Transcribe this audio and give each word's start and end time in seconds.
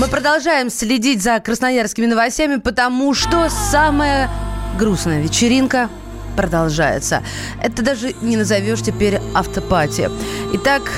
Мы 0.00 0.08
продолжаем 0.08 0.70
следить 0.70 1.22
за 1.22 1.40
красноярскими 1.40 2.06
новостями, 2.06 2.56
потому 2.56 3.12
что 3.12 3.50
самая 3.50 4.30
грустная 4.78 5.20
вечеринка 5.20 5.90
продолжается. 6.36 7.22
Это 7.62 7.82
даже 7.82 8.14
не 8.22 8.38
назовешь 8.38 8.80
теперь 8.80 9.20
автопати. 9.34 10.08
Итак, 10.54 10.90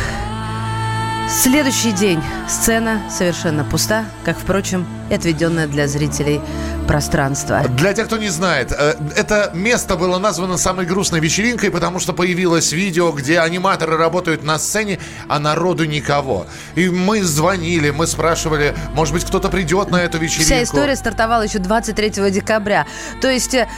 следующий 1.29 1.91
день. 1.91 2.23
Сцена 2.49 3.01
совершенно 3.11 3.65
пуста, 3.65 4.05
как, 4.25 4.39
впрочем, 4.39 4.87
и 5.13 5.15
отведенная 5.15 5.67
для 5.67 5.87
зрителей 5.89 6.41
пространство. 6.89 7.63
Для 7.69 7.93
тех, 7.93 8.07
кто 8.07 8.17
не 8.17 8.31
знает, 8.31 8.73
э, 8.73 8.95
это 9.15 9.51
место 9.55 9.97
было 9.97 10.19
названо 10.19 10.57
самой 10.57 10.87
грустной 10.87 11.21
вечеринкой, 11.21 11.71
потому 11.71 12.01
что 12.01 12.13
появилось 12.13 12.73
видео, 12.73 13.13
где 13.13 13.41
аниматоры 13.41 13.97
работают 13.97 14.43
на 14.43 14.59
сцене, 14.59 14.99
а 15.29 15.39
народу 15.39 15.85
никого. 15.85 16.47
И 16.75 16.89
мы 16.89 17.23
звонили, 17.23 17.91
мы 17.91 18.07
спрашивали, 18.07 18.75
может 18.95 19.15
быть, 19.15 19.25
кто-то 19.25 19.49
придет 19.51 19.91
на 19.91 20.03
эту 20.03 20.19
вечеринку. 20.19 20.47
Вся 20.47 20.63
история 20.63 20.97
стартовала 20.97 21.43
еще 21.43 21.59
23 21.59 22.31
декабря. 22.31 22.87
То 23.21 23.31
есть, 23.31 23.55
э, 23.55 23.69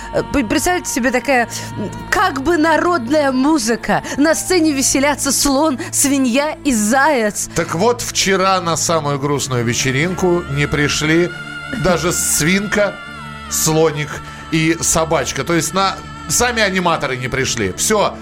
представьте 0.48 0.88
себе 0.88 1.10
такая, 1.10 1.48
как 2.10 2.42
бы 2.42 2.56
народная 2.56 3.32
музыка. 3.32 4.02
На 4.16 4.36
сцене 4.36 4.72
веселятся 4.72 5.32
слон, 5.32 5.80
свинья 5.90 6.56
и 6.64 6.72
заяц. 6.72 7.48
Так 7.56 7.74
вот, 7.74 8.02
вчера 8.02 8.60
на 8.60 8.76
самую 8.76 9.18
грустную 9.18 9.64
вечеринку 9.64 10.44
не 10.52 10.66
пришли 10.66 11.23
даже 11.82 12.12
свинка, 12.12 12.94
слоник 13.50 14.08
и 14.50 14.76
собачка. 14.80 15.44
То 15.44 15.54
есть 15.54 15.74
на 15.74 15.96
сами 16.28 16.62
аниматоры 16.62 17.16
не 17.16 17.28
пришли. 17.28 17.72
Все. 17.76 18.14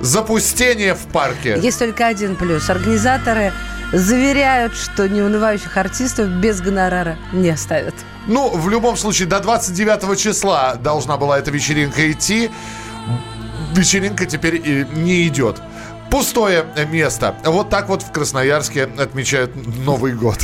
Запустение 0.00 0.94
в 0.94 1.06
парке. 1.06 1.58
Есть 1.60 1.78
только 1.78 2.06
один 2.06 2.34
плюс. 2.34 2.68
Организаторы 2.68 3.52
заверяют, 3.92 4.74
что 4.74 5.08
неунывающих 5.08 5.76
артистов 5.76 6.28
без 6.28 6.60
гонорара 6.60 7.18
не 7.32 7.50
оставят. 7.50 7.94
Ну, 8.26 8.50
в 8.50 8.68
любом 8.68 8.96
случае, 8.96 9.28
до 9.28 9.40
29 9.40 10.18
числа 10.18 10.74
должна 10.74 11.16
была 11.16 11.38
эта 11.38 11.50
вечеринка 11.50 12.10
идти. 12.10 12.50
Вечеринка 13.74 14.26
теперь 14.26 14.56
и 14.56 14.86
не 14.92 15.26
идет. 15.28 15.60
Пустое 16.10 16.64
место. 16.90 17.34
Вот 17.44 17.70
так 17.70 17.88
вот 17.88 18.02
в 18.02 18.12
Красноярске 18.12 18.84
отмечают 18.84 19.52
Новый 19.84 20.12
год. 20.12 20.38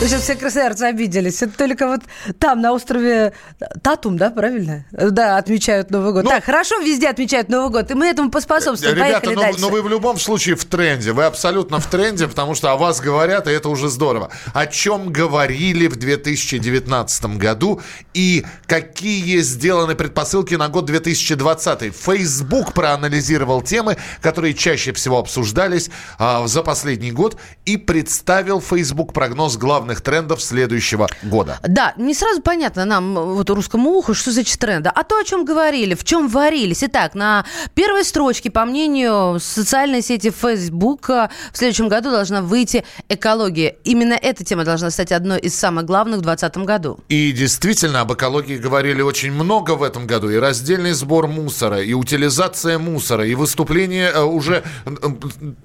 Сейчас 0.00 0.22
все 0.22 0.34
красноярцы 0.34 0.84
обиделись. 0.84 1.42
Это 1.42 1.58
только 1.58 1.86
вот 1.86 2.00
там, 2.38 2.62
на 2.62 2.72
острове 2.72 3.34
Татум, 3.82 4.16
да, 4.16 4.30
правильно? 4.30 4.86
Да, 4.92 5.36
отмечают 5.36 5.90
Новый 5.90 6.14
год. 6.14 6.24
Ну, 6.24 6.30
так, 6.30 6.42
хорошо, 6.42 6.78
везде 6.80 7.10
отмечают 7.10 7.50
Новый 7.50 7.70
год, 7.70 7.90
и 7.90 7.94
мы 7.94 8.06
этому 8.06 8.30
поспособствуем. 8.30 8.94
Ребята, 8.94 9.20
Поехали 9.20 9.34
ну, 9.34 9.40
дальше. 9.42 9.60
но 9.60 9.68
вы 9.68 9.82
в 9.82 9.88
любом 9.88 10.18
случае 10.18 10.56
в 10.56 10.64
тренде. 10.64 11.12
Вы 11.12 11.24
абсолютно 11.24 11.80
в 11.80 11.86
тренде, 11.86 12.26
потому 12.26 12.54
что 12.54 12.72
о 12.72 12.76
вас 12.76 13.00
говорят, 13.00 13.46
и 13.46 13.50
это 13.50 13.68
уже 13.68 13.90
здорово. 13.90 14.30
О 14.54 14.66
чем 14.66 15.12
говорили 15.12 15.86
в 15.86 15.96
2019 15.96 17.36
году 17.36 17.82
и 18.14 18.46
какие 18.66 19.40
сделаны 19.40 19.94
предпосылки 19.94 20.54
на 20.54 20.68
год 20.68 20.86
2020. 20.86 21.94
Facebook 21.94 22.72
проанализировал 22.72 23.60
темы, 23.60 23.98
которые 24.22 24.54
чаще 24.54 24.94
всего 24.94 25.18
обсуждались 25.18 25.90
а, 26.18 26.46
за 26.46 26.62
последний 26.62 27.12
год 27.12 27.36
и 27.66 27.76
представил 27.76 28.62
Facebook 28.62 29.12
прогноз 29.12 29.58
главных 29.58 29.89
главных 29.90 30.00
трендов 30.00 30.42
следующего 30.42 31.08
года. 31.22 31.58
Да, 31.62 31.94
не 31.96 32.14
сразу 32.14 32.40
понятно 32.42 32.84
нам, 32.84 33.14
вот 33.14 33.50
русскому 33.50 33.90
уху, 33.90 34.14
что 34.14 34.30
значит 34.30 34.58
тренды. 34.58 34.90
А 34.94 35.02
то, 35.02 35.18
о 35.18 35.24
чем 35.24 35.44
говорили, 35.44 35.94
в 35.94 36.04
чем 36.04 36.28
варились. 36.28 36.84
Итак, 36.84 37.14
на 37.14 37.44
первой 37.74 38.04
строчке, 38.04 38.50
по 38.50 38.64
мнению 38.64 39.38
социальной 39.40 40.02
сети 40.02 40.30
Facebook, 40.30 41.08
в 41.08 41.30
следующем 41.52 41.88
году 41.88 42.10
должна 42.10 42.40
выйти 42.40 42.84
экология. 43.08 43.76
Именно 43.84 44.14
эта 44.14 44.44
тема 44.44 44.64
должна 44.64 44.90
стать 44.90 45.12
одной 45.12 45.40
из 45.40 45.54
самых 45.54 45.84
главных 45.84 46.18
в 46.18 46.22
2020 46.22 46.66
году. 46.66 46.98
И 47.08 47.32
действительно, 47.32 48.00
об 48.00 48.12
экологии 48.12 48.58
говорили 48.58 49.02
очень 49.02 49.32
много 49.32 49.76
в 49.76 49.82
этом 49.82 50.06
году. 50.06 50.30
И 50.30 50.36
раздельный 50.36 50.92
сбор 50.92 51.26
мусора, 51.26 51.80
и 51.80 51.94
утилизация 51.94 52.78
мусора, 52.78 53.26
и 53.26 53.34
выступление 53.34 54.10
э, 54.10 54.22
уже 54.22 54.62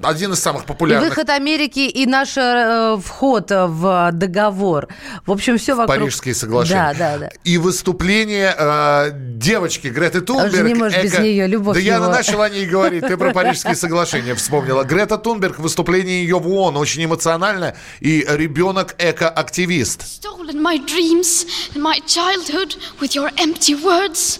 один 0.02 0.34
из 0.34 0.40
самых 0.40 0.66
популярных. 0.66 1.08
И 1.08 1.10
выход 1.10 1.30
Америки, 1.30 1.80
и 1.80 2.06
наш 2.06 2.38
э, 2.38 2.98
вход 3.04 3.52
в 3.52 4.12
договор. 4.18 4.88
В 5.26 5.32
общем, 5.32 5.58
все 5.58 5.76
вокруг... 5.76 5.98
Парижские 5.98 6.36
соглашения. 6.36 6.94
Да, 6.98 7.14
да, 7.14 7.18
да. 7.18 7.30
И 7.44 7.58
выступление 7.58 8.56
э, 8.58 9.12
девочки 9.14 9.88
Греты 9.88 10.22
Тунберг. 10.22 10.54
Уже 10.54 10.64
не 10.64 10.74
можешь 10.74 10.98
эко... 10.98 11.04
без 11.04 11.20
нее, 11.20 11.48
любовь 11.48 11.76
Да 11.76 11.80
его. 11.82 12.06
я 12.06 12.10
начал 12.10 12.42
о 12.42 12.50
ней 12.50 12.66
говорить, 12.66 13.06
ты 13.06 13.18
про 13.18 13.32
Парижские 13.32 13.76
соглашения 13.76 14.36
вспомнила. 14.36 14.84
Грета 14.84 15.18
Тунберг, 15.18 15.60
выступление 15.60 16.24
ее 16.24 16.40
в 16.40 16.48
ООН 16.48 16.78
очень 16.78 17.06
эмоционально, 17.06 17.76
и 18.00 18.26
ребенок 18.28 18.96
экоактивист. 18.98 20.02
Stolen 20.02 20.62
my 20.62 20.78
dreams 20.78 21.46
and 21.74 21.82
my 21.82 22.00
childhood 22.06 22.76
with 23.00 23.16
your 23.16 23.32
empty 23.38 23.76
words, 23.76 24.40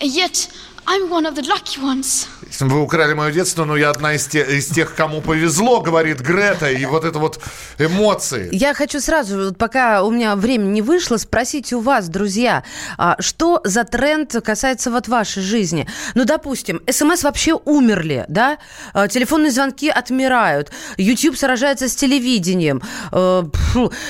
and 0.00 0.10
yet 0.10 0.48
I'm 0.86 1.10
one 1.10 1.26
of 1.26 1.34
the 1.34 1.42
lucky 1.42 1.80
ones. 1.80 2.26
Вы 2.58 2.82
украли 2.82 3.14
мое 3.14 3.32
детство, 3.32 3.64
но 3.64 3.76
я 3.76 3.90
одна 3.90 4.14
из 4.14 4.26
тех, 4.26 4.48
из 4.48 4.66
тех, 4.66 4.94
кому 4.94 5.20
повезло, 5.20 5.80
говорит 5.80 6.20
Грета, 6.20 6.70
и 6.70 6.84
вот 6.84 7.04
это 7.04 7.18
вот 7.18 7.40
эмоции. 7.78 8.48
Я 8.52 8.74
хочу 8.74 9.00
сразу, 9.00 9.54
пока 9.54 10.02
у 10.02 10.10
меня 10.10 10.36
время 10.36 10.64
не 10.64 10.82
вышло, 10.82 11.16
спросить 11.16 11.72
у 11.72 11.80
вас, 11.80 12.08
друзья, 12.08 12.64
а, 12.98 13.16
что 13.20 13.60
за 13.64 13.84
тренд 13.84 14.34
касается 14.44 14.90
вот 14.90 15.08
вашей 15.08 15.42
жизни? 15.42 15.86
Ну, 16.14 16.24
допустим, 16.24 16.82
СМС 16.90 17.22
вообще 17.22 17.54
умерли, 17.64 18.24
да? 18.28 18.58
А, 18.92 19.08
телефонные 19.08 19.52
звонки 19.52 19.88
отмирают, 19.88 20.70
YouTube 20.96 21.36
сражается 21.36 21.88
с 21.88 21.94
телевидением, 21.94 22.82
э, 23.12 23.44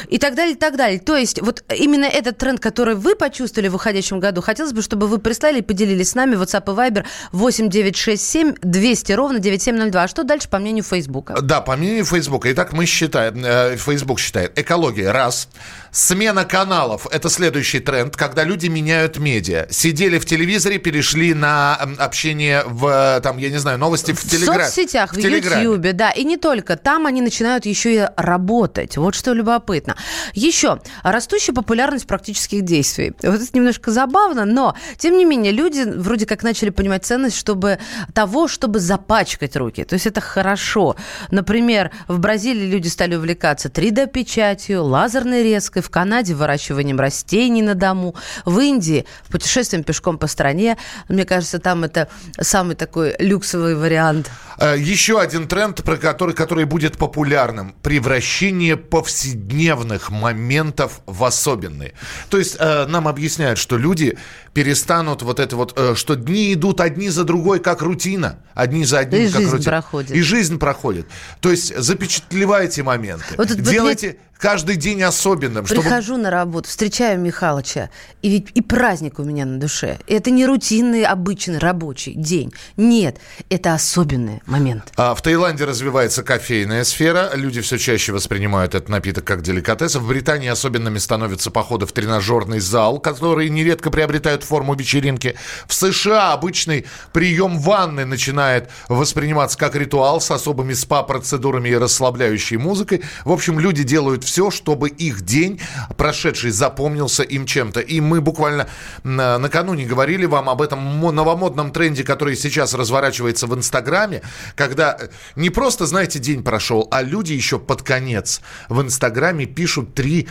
и 0.09 0.19
так 0.19 0.35
далее, 0.35 0.55
и 0.55 0.59
так 0.59 0.77
далее. 0.77 0.99
То 0.99 1.17
есть 1.17 1.41
вот 1.41 1.63
именно 1.77 2.07
этот 2.07 2.39
тренд, 2.39 2.59
который 2.59 2.95
вы 2.95 3.15
почувствовали 3.15 3.69
в 3.69 3.75
уходящем 3.75 4.19
году, 4.19 4.41
хотелось 4.41 4.73
бы, 4.73 4.83
чтобы 4.83 5.07
вы 5.07 5.19
прислали 5.19 5.59
и 5.59 5.63
поделились 5.63 6.11
с 6.11 6.15
нами 6.15 6.37
WhatsApp 6.37 6.65
и 6.65 6.77
Viber 6.77 7.05
8967 7.33 8.30
7 8.31 8.55
200 8.63 9.13
ровно 9.13 9.41
9702. 9.41 10.03
А 10.03 10.09
что 10.09 10.23
дальше 10.23 10.49
по 10.49 10.59
мнению 10.59 10.85
Фейсбука? 10.85 11.41
Да, 11.43 11.61
по 11.61 11.77
мнению 11.77 12.05
Фейсбука. 12.05 12.53
Итак, 12.53 12.73
мы 12.73 12.87
считаем, 12.87 13.45
э, 13.45 13.77
Фейсбук 13.77 14.21
считает, 14.21 14.57
экология– 14.57 15.11
раз. 15.13 15.49
Смена 15.93 16.45
каналов– 16.45 17.07
это 17.11 17.29
следующий 17.29 17.81
тренд, 17.81 18.17
когда 18.17 18.45
люди 18.45 18.69
меняют 18.69 19.19
медиа. 19.19 19.67
Сидели 19.71 20.19
в 20.19 20.27
телевизоре, 20.27 20.79
перешли 20.79 21.35
на 21.35 21.75
общение 21.99 22.63
в, 22.65 23.21
там, 23.23 23.39
я 23.39 23.51
не 23.51 23.59
знаю, 23.59 23.79
новости 23.79 24.13
в, 24.13 24.23
Телеграме. 24.23 24.65
В 24.65 24.67
соцсетях, 24.67 25.13
в, 25.13 25.17
в 25.17 25.19
Ютьюбе, 25.19 25.93
да. 25.93 26.11
И 26.11 26.25
не 26.25 26.37
только. 26.37 26.77
Там 26.77 27.07
они 27.07 27.23
начинают 27.23 27.67
еще 27.67 27.95
и 27.95 28.09
работать. 28.17 28.97
Вот 28.97 29.15
что 29.17 29.33
любопытно. 29.33 29.97
Еще. 30.33 30.81
Растущая 31.03 31.53
популярность 31.53 32.07
практических 32.07 32.63
действий. 32.63 33.13
Вот 33.23 33.41
это 33.41 33.49
немножко 33.53 33.91
забавно, 33.91 34.45
но, 34.45 34.77
тем 34.97 35.19
не 35.19 35.25
менее, 35.25 35.53
люди 35.53 35.83
вроде 35.83 36.27
как 36.27 36.43
начали 36.43 36.71
понимать 36.71 37.05
ценность, 37.05 37.37
чтобы 37.37 37.79
того, 38.15 38.47
чтобы 38.47 38.79
запачкать 38.79 39.57
руки. 39.57 39.83
То 39.83 39.95
есть 39.95 40.07
это 40.07 40.21
хорошо. 40.21 40.95
Например, 41.31 41.91
в 42.07 42.21
Бразилии 42.21 42.67
люди 42.67 42.87
стали 42.87 43.17
увлекаться 43.17 43.69
3D-печатью, 43.69 44.83
лазерной 44.83 45.43
резкой, 45.43 45.80
в 45.83 45.91
Канаде 45.91 46.35
выращиванием 46.35 46.99
растений 46.99 47.63
на 47.63 47.75
дому, 47.75 48.15
в 48.45 48.59
Индии 48.59 49.07
путешествием 49.31 49.85
пешком 49.85 50.19
по 50.19 50.27
стране. 50.27 50.77
Мне 51.09 51.25
кажется, 51.25 51.59
там 51.59 51.85
это 51.85 52.09
самый 52.41 52.77
такой 52.77 53.15
люксовый 53.19 53.75
вариант. 53.75 54.31
Еще 54.61 55.21
один 55.21 55.49
тренд, 55.49 55.83
про 55.83 55.97
который, 55.97 56.35
который 56.35 56.65
будет 56.65 56.99
популярным. 56.99 57.75
Превращение 57.83 58.77
повседневных 58.77 60.11
моментов 60.11 61.01
в 61.07 61.25
особенные. 61.25 61.95
То 62.29 62.39
есть 62.39 62.57
э, 62.59 62.87
нам 62.87 63.09
объясняют, 63.09 63.59
что 63.59 63.77
люди 63.79 64.19
перестанут 64.53 65.23
вот 65.23 65.41
это 65.41 65.57
вот, 65.57 65.73
э, 65.77 65.95
что 65.95 66.15
дни 66.15 66.53
идут 66.53 66.81
одни 66.81 67.09
за 67.09 67.25
другой, 67.25 67.61
как 67.61 67.83
рутина. 67.83 68.41
Одни 68.55 68.85
за 68.85 69.01
одним, 69.01 69.23
и 69.23 69.29
как 69.29 69.41
жизнь 69.41 69.51
рутина. 69.53 69.71
проходит. 69.71 70.11
И 70.11 70.21
жизнь 70.21 70.59
проходит. 70.59 71.07
То 71.41 71.51
есть 71.51 71.77
запечатлевайте 71.77 72.83
моменты. 72.83 73.25
Вот 73.37 73.51
вот 73.51 73.61
Делайте 73.61 74.07
мне- 74.09 74.17
каждый 74.41 74.77
день 74.77 75.03
особенным. 75.03 75.67
Чтобы... 75.67 75.83
Прихожу 75.83 76.17
на 76.17 76.31
работу, 76.31 76.69
встречаю 76.69 77.21
Михалыча, 77.21 77.91
и 78.23 78.31
ведь 78.31 78.49
и 78.55 78.63
праздник 78.63 79.19
у 79.19 79.23
меня 79.23 79.45
на 79.45 79.61
душе. 79.61 79.99
Это 80.07 80.31
не 80.31 80.47
рутинный, 80.47 81.05
обычный 81.05 81.59
рабочий 81.59 82.15
день. 82.15 82.53
Нет, 82.77 83.19
это 83.51 83.75
особенный 83.75 84.43
момент. 84.47 84.93
А 84.97 85.15
В 85.15 85.23
Таиланде 85.23 85.65
развивается 85.65 86.23
кофейная 86.23 86.85
сфера. 86.85 87.31
Люди 87.35 87.61
все 87.61 87.79
чаще 87.79 88.13
воспринимают 88.13 88.75
этот 88.75 88.89
напиток 88.89 89.25
как 89.25 89.43
деликатес. 89.43 89.95
В 89.97 90.09
Британии 90.09 90.49
особенными 90.49 90.99
становятся 90.99 91.51
походы 91.51 91.87
в 91.87 91.93
тренажерный 91.93 92.61
зал, 92.61 92.99
которые 92.99 93.51
нередко 93.51 93.91
приобретают 93.91 94.43
форму 94.43 94.75
вечеринки. 94.75 95.37
В 95.67 95.75
США 95.75 96.33
обычный 96.33 96.87
прием 97.13 97.59
ванны 97.59 98.07
начинает 98.07 98.71
восприниматься 98.89 99.59
как 99.59 99.75
ритуал 99.75 100.21
с 100.21 100.31
особыми 100.31 100.73
спа-процедурами 100.73 101.69
и 101.69 101.77
расслабляющей 101.77 102.57
музыкой. 102.57 103.03
В 103.25 103.33
общем, 103.33 103.61
люди 103.61 103.83
делают 103.83 104.25
все, 104.31 104.53
чтобы 104.53 104.91
их 104.91 105.23
день 105.23 105.61
прошедший 105.97 106.53
запомнился 106.53 107.25
им 107.25 107.47
чем-то. 107.47 107.81
И 107.81 108.01
мы 108.01 108.21
буквально 108.21 108.69
накануне 109.03 109.85
говорили 109.87 110.25
вам 110.25 110.49
об 110.49 110.63
этом 110.63 111.01
новомодном 111.01 111.73
тренде, 111.73 112.05
который 112.05 112.37
сейчас 112.37 112.73
разворачивается 112.75 113.49
в 113.49 113.55
Инстаграме, 113.57 114.23
когда 114.55 114.97
не 115.35 115.51
просто, 115.51 115.87
знаете, 115.87 116.21
день 116.21 116.45
прошел, 116.45 116.87
а 116.93 117.03
люди 117.03 117.33
еще 117.33 117.59
под 117.59 117.83
конец 117.83 118.41
в 118.69 118.81
Инстаграме 118.81 119.47
пишут 119.47 119.95
три 119.95 120.29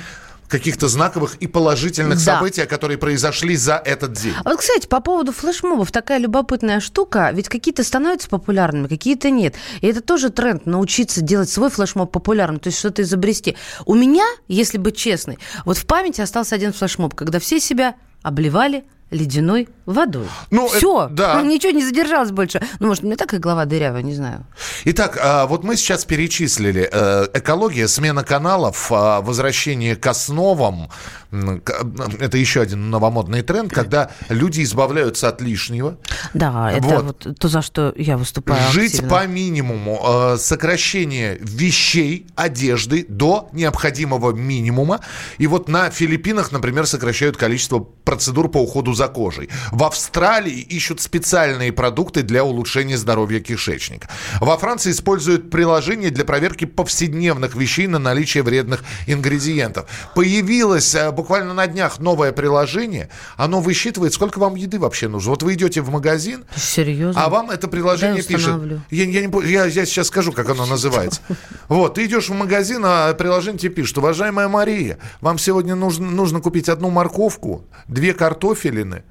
каких-то 0.49 0.87
знаковых 0.87 1.35
и 1.35 1.47
положительных 1.47 2.17
да. 2.17 2.35
событий, 2.35 2.65
которые 2.65 2.97
произошли 2.97 3.55
за 3.55 3.75
этот 3.75 4.13
день. 4.13 4.33
А 4.43 4.49
вот, 4.49 4.59
кстати, 4.59 4.87
по 4.87 4.99
поводу 4.99 5.31
флешмобов, 5.31 5.91
такая 5.91 6.17
любопытная 6.17 6.79
штука, 6.79 7.29
ведь 7.33 7.47
какие-то 7.47 7.83
становятся 7.83 8.27
популярными, 8.27 8.87
какие-то 8.87 9.29
нет. 9.29 9.55
И 9.81 9.87
это 9.87 10.01
тоже 10.01 10.31
тренд, 10.31 10.65
научиться 10.65 11.21
делать 11.21 11.49
свой 11.49 11.69
флешмоб 11.69 12.11
популярным, 12.11 12.59
то 12.59 12.67
есть 12.67 12.79
что-то 12.79 13.03
изобрести. 13.03 13.55
У 13.85 13.93
меня, 13.93 14.25
если 14.47 14.77
быть 14.77 14.97
честной, 14.97 15.37
вот 15.65 15.77
в 15.77 15.85
памяти 15.85 16.21
остался 16.21 16.55
один 16.55 16.73
флешмоб, 16.73 17.13
когда 17.13 17.39
все 17.39 17.59
себя 17.59 17.95
обливали 18.23 18.83
ледяной 19.11 19.69
водой. 19.85 20.27
Ну, 20.51 20.67
Все, 20.67 21.05
это, 21.05 21.13
да. 21.13 21.41
ничего 21.43 21.71
не 21.71 21.83
задержалось 21.83 22.31
больше. 22.31 22.61
Ну, 22.79 22.87
может, 22.87 23.03
мне 23.03 23.15
так 23.15 23.33
и 23.33 23.37
голова 23.37 23.65
дырявая, 23.65 24.03
не 24.03 24.13
знаю. 24.13 24.45
Итак, 24.85 25.17
а, 25.21 25.45
вот 25.47 25.63
мы 25.63 25.75
сейчас 25.75 26.05
перечислили 26.05 26.89
э, 26.91 27.27
экология, 27.33 27.87
смена 27.87 28.23
каналов, 28.23 28.91
а, 28.91 29.21
возвращение 29.21 29.95
к 29.95 30.05
основам. 30.07 30.89
Это 31.31 32.37
еще 32.37 32.61
один 32.61 32.89
новомодный 32.89 33.43
тренд, 33.43 33.71
когда 33.71 34.09
люди 34.29 34.63
избавляются 34.63 35.29
от 35.29 35.41
лишнего. 35.41 35.97
Да, 36.33 36.71
это 36.71 36.87
вот, 36.87 37.25
вот 37.25 37.37
то, 37.37 37.47
за 37.47 37.61
что 37.61 37.93
я 37.95 38.17
выступаю. 38.17 38.59
Жить 38.71 38.95
активно. 38.95 39.09
по 39.09 39.27
минимуму, 39.27 40.01
э, 40.03 40.37
сокращение 40.39 41.37
вещей, 41.39 42.25
одежды 42.35 43.05
до 43.07 43.49
необходимого 43.53 44.31
минимума. 44.31 45.01
И 45.37 45.45
вот 45.45 45.69
на 45.69 45.91
Филиппинах, 45.91 46.51
например, 46.51 46.87
сокращают 46.87 47.37
количество 47.37 47.79
процедур 47.79 48.49
по 48.49 48.57
уходу 48.57 48.93
за 48.93 49.07
кожей. 49.07 49.49
В 49.71 49.83
Австралии 49.83 50.59
ищут 50.59 50.99
специальные 50.99 51.71
продукты 51.71 52.23
для 52.23 52.43
улучшения 52.43 52.97
здоровья 52.97 53.39
кишечника. 53.39 54.09
Во 54.41 54.57
Франции 54.57 54.91
используют 54.91 55.51
приложение 55.51 56.09
для 56.09 56.25
проверки 56.25 56.65
повседневных 56.65 57.55
вещей 57.55 57.85
на 57.85 57.99
наличие 57.99 58.41
вредных 58.41 58.83
ингредиентов. 59.05 59.87
Появилось 60.15 60.95
э, 60.95 61.11
буквально 61.19 61.53
на 61.53 61.67
днях 61.67 61.99
новое 61.99 62.31
приложение. 62.31 63.09
Оно 63.35 63.59
высчитывает, 63.59 64.13
сколько 64.13 64.39
вам 64.39 64.55
еды 64.55 64.79
вообще 64.79 65.07
нужно. 65.07 65.31
Вот 65.31 65.43
вы 65.43 65.53
идете 65.53 65.81
в 65.81 65.89
магазин, 65.89 66.45
Серьезно? 66.55 67.21
а 67.21 67.29
вам 67.29 67.51
это 67.51 67.67
приложение 67.67 68.23
пишет. 68.23 68.55
Я, 68.89 69.03
я, 69.03 69.27
не, 69.27 69.51
я, 69.51 69.65
я 69.65 69.85
сейчас 69.85 70.07
скажу, 70.07 70.31
как 70.31 70.49
оно 70.49 70.65
называется. 70.65 71.21
Вот, 71.67 71.95
ты 71.95 72.05
идешь 72.05 72.29
в 72.29 72.33
магазин, 72.33 72.81
а 72.85 73.13
приложение 73.13 73.59
тебе 73.59 73.73
пишет, 73.73 73.97
уважаемая 73.97 74.47
Мария, 74.47 74.97
вам 75.19 75.37
сегодня 75.37 75.75
нужно, 75.75 76.09
нужно 76.09 76.39
купить 76.39 76.69
одну 76.69 76.89
морковку, 76.89 77.65
две 77.87 78.13
картофелины, 78.13 79.03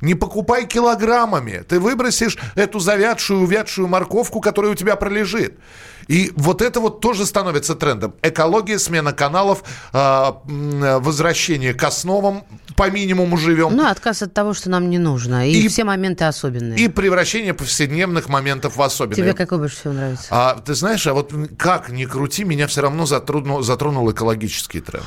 не 0.00 0.14
покупай 0.14 0.66
килограммами. 0.66 1.64
Ты 1.68 1.80
выбросишь 1.80 2.38
эту 2.54 2.78
завядшую, 2.78 3.40
увядшую 3.40 3.88
морковку, 3.88 4.40
которая 4.40 4.72
у 4.72 4.74
тебя 4.74 4.94
пролежит. 4.96 5.58
И 6.08 6.32
вот 6.36 6.62
это 6.62 6.80
вот 6.80 7.00
тоже 7.00 7.26
становится 7.26 7.74
трендом. 7.74 8.14
Экология, 8.22 8.78
смена 8.78 9.12
каналов, 9.12 9.62
э, 9.92 10.32
возвращение 10.44 11.74
к 11.74 11.82
основам, 11.84 12.44
по 12.76 12.90
минимуму 12.90 13.36
живем. 13.36 13.74
Ну, 13.74 13.86
отказ 13.86 14.22
от 14.22 14.34
того, 14.34 14.54
что 14.54 14.70
нам 14.70 14.90
не 14.90 14.98
нужно. 14.98 15.48
И, 15.48 15.52
и 15.52 15.68
все 15.68 15.84
моменты 15.84 16.24
особенные. 16.24 16.78
И 16.78 16.88
превращение 16.88 17.54
повседневных 17.54 18.28
моментов 18.28 18.76
в 18.76 18.82
особенные. 18.82 19.16
Тебе 19.16 19.32
какой 19.32 19.58
больше 19.58 19.76
всего 19.76 19.94
нравится? 19.94 20.26
А 20.30 20.60
ты 20.64 20.74
знаешь, 20.74 21.06
а 21.06 21.14
вот 21.14 21.32
как 21.58 21.90
ни 21.90 22.04
крути, 22.04 22.44
меня 22.44 22.66
все 22.66 22.82
равно 22.82 23.06
затронул, 23.06 23.62
затронул 23.62 24.10
экологический 24.10 24.80
тренд. 24.80 25.06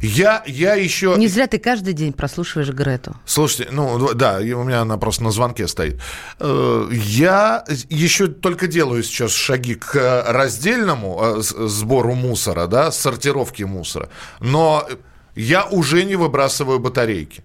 Я, 0.00 0.42
я 0.46 0.74
еще... 0.74 1.14
Не 1.16 1.28
зря 1.28 1.46
ты 1.46 1.58
каждый 1.58 1.92
день 1.92 2.12
прослушиваешь 2.12 2.70
Грету. 2.70 3.16
Слушайте, 3.24 3.68
ну 3.72 4.14
да, 4.14 4.38
у 4.38 4.64
меня 4.64 4.82
она 4.82 4.96
просто 4.96 5.24
на 5.24 5.30
звонке 5.30 5.66
стоит. 5.68 6.00
Э, 6.38 6.88
я 6.92 7.64
еще 7.88 8.28
только 8.28 8.66
делаю 8.66 9.02
сейчас 9.02 9.32
шаги 9.32 9.74
к 9.74 10.24
раздельному 10.28 11.20
э, 11.20 11.40
сбору 11.40 12.14
мусора, 12.14 12.66
да, 12.66 12.92
сортировке 12.92 13.66
мусора. 13.66 14.08
Но 14.40 14.88
я 15.34 15.64
уже 15.64 16.04
не 16.04 16.16
выбрасываю 16.16 16.78
батарейки. 16.78 17.42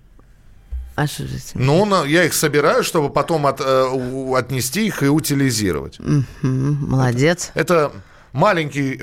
А 0.96 1.08
что 1.08 1.24
же 1.24 1.38
Ну, 1.56 2.06
я 2.06 2.26
их 2.26 2.34
собираю, 2.34 2.84
чтобы 2.84 3.10
потом 3.10 3.48
от, 3.48 3.62
э, 3.62 4.36
отнести 4.38 4.86
их 4.86 5.02
и 5.02 5.08
утилизировать. 5.08 6.00
Угу, 6.00 6.48
молодец. 6.48 7.52
Это, 7.56 7.74
это 7.74 7.92
маленький 8.34 9.00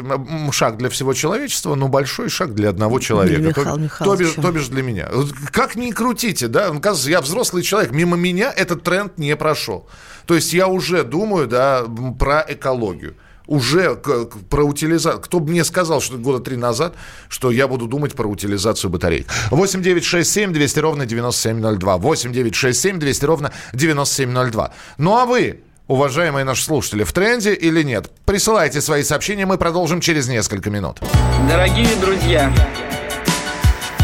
шаг 0.53 0.77
для 0.77 0.91
всего 0.91 1.15
человечества, 1.15 1.75
но 1.75 1.89
большой 1.89 2.29
шаг 2.29 2.55
для 2.55 2.69
одного 2.69 3.01
человека. 3.01 3.41
Михаил 3.41 3.89
то, 3.99 4.05
то, 4.05 4.17
бишь, 4.17 4.35
то 4.35 4.53
бишь 4.53 4.69
для 4.69 4.83
меня. 4.83 5.09
Как 5.53 5.77
ни 5.77 5.91
крутите, 5.93 6.49
да, 6.49 6.67
оказывается, 6.67 7.11
я 7.11 7.21
взрослый 7.21 7.63
человек, 7.63 7.93
мимо 7.93 8.17
меня 8.17 8.53
этот 8.55 8.83
тренд 8.83 9.17
не 9.19 9.35
прошел. 9.37 9.89
То 10.27 10.35
есть 10.35 10.53
я 10.53 10.69
уже 10.69 11.05
думаю, 11.05 11.47
да, 11.47 11.85
про 12.19 12.45
экологию 12.47 13.17
уже 13.51 13.97
про 13.97 14.63
утилизацию. 14.63 15.21
Кто 15.21 15.41
бы 15.41 15.51
мне 15.51 15.65
сказал, 15.65 16.01
что 16.01 16.17
года 16.17 16.39
три 16.43 16.57
назад, 16.57 16.95
что 17.29 17.51
я 17.51 17.67
буду 17.67 17.89
думать 17.89 18.15
про 18.15 18.29
утилизацию 18.29 18.91
батареек. 18.91 19.27
8 19.51 19.83
9 19.83 20.05
6 20.05 20.31
7 20.31 20.53
200 20.53 20.79
ровно 20.79 21.05
9702. 21.05 21.97
8 21.97 22.33
9 22.33 22.55
6 22.55 22.81
7 22.81 22.99
200 23.01 23.25
ровно 23.25 23.53
9702. 23.73 24.73
Ну 24.99 25.17
а 25.17 25.27
вы 25.27 25.63
уважаемые 25.91 26.45
наши 26.45 26.63
слушатели, 26.63 27.03
в 27.03 27.13
тренде 27.13 27.53
или 27.53 27.83
нет? 27.83 28.11
Присылайте 28.25 28.81
свои 28.81 29.03
сообщения, 29.03 29.45
мы 29.45 29.59
продолжим 29.59 30.01
через 30.01 30.29
несколько 30.29 30.71
минут. 30.71 31.01
Дорогие 31.49 31.89
друзья, 32.01 32.53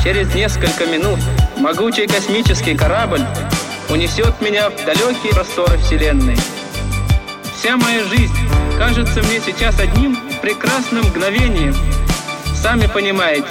через 0.03 0.35
несколько 0.35 0.85
минут 0.87 1.21
могучий 1.57 2.09
космический 2.09 2.77
корабль 2.77 3.23
унесет 3.89 4.41
меня 4.41 4.71
в 4.71 4.85
далекие 4.85 5.33
просторы 5.33 5.79
Вселенной. 5.79 6.37
Вся 7.57 7.77
моя 7.77 8.03
жизнь 8.03 8.35
кажется 8.77 9.23
мне 9.23 9.41
сейчас 9.41 9.79
одним 9.79 10.19
прекрасным 10.43 11.05
мгновением. 11.07 11.77
Сами 12.61 12.89
понимаете, 12.89 13.47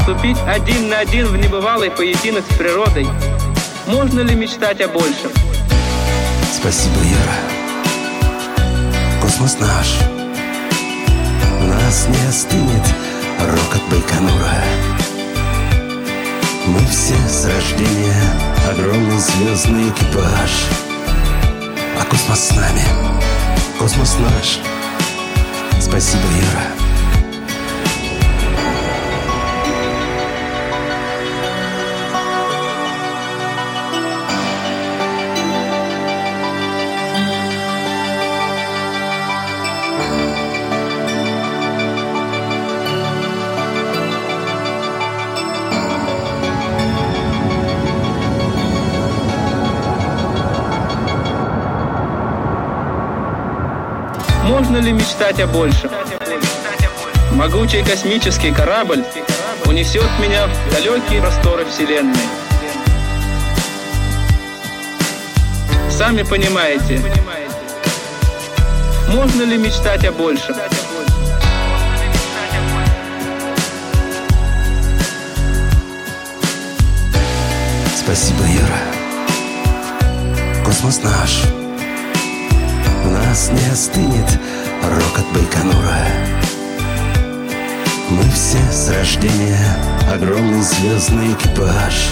вступить 0.00 0.38
один 0.48 0.88
на 0.88 0.98
один 0.98 1.28
в 1.28 1.36
небывалый 1.36 1.92
поединок 1.92 2.44
с 2.50 2.56
природой, 2.56 3.06
можно 3.86 4.20
ли 4.20 4.34
мечтать 4.34 4.80
о 4.80 4.88
большем? 4.88 5.30
Спасибо, 6.52 6.96
Яра. 6.96 7.51
Космос 9.32 9.56
наш. 9.60 9.98
У 11.58 11.64
нас 11.64 12.06
не 12.06 12.28
остынет 12.28 12.82
рокот 13.40 13.80
Байконура. 13.90 14.62
Мы 16.66 16.86
все 16.86 17.16
с 17.26 17.46
рождения 17.46 18.22
огромный 18.70 19.18
звездный 19.18 19.88
экипаж. 19.88 20.66
А 21.98 22.04
космос 22.10 22.48
с 22.48 22.50
нами, 22.50 22.84
космос 23.78 24.18
наш. 24.18 24.58
Спасибо, 25.80 26.24
Яра. 26.24 26.81
Ли 54.82 54.92
мечтать 54.92 55.38
о 55.40 55.46
большем? 55.46 55.90
Могучий 57.32 57.82
космический 57.84 58.52
корабль 58.52 59.04
унесет 59.66 60.08
меня 60.20 60.46
в 60.46 60.72
далекие 60.72 61.20
просторы 61.20 61.64
Вселенной. 61.66 62.16
Сами 65.88 66.22
понимаете, 66.22 67.00
можно 69.08 69.42
ли 69.42 69.56
мечтать 69.56 70.04
о 70.04 70.12
большем? 70.12 70.56
Спасибо, 77.96 78.44
Юра. 78.44 78.80
Космос 80.64 81.02
наш 81.02 81.42
нас 83.32 83.50
не 83.50 83.66
остынет 83.72 84.26
рокот 84.82 85.24
Байконура. 85.32 86.06
Мы 88.10 88.22
все 88.30 88.58
с 88.70 88.88
рождения 88.90 89.76
огромный 90.12 90.62
звездный 90.62 91.32
экипаж. 91.32 92.08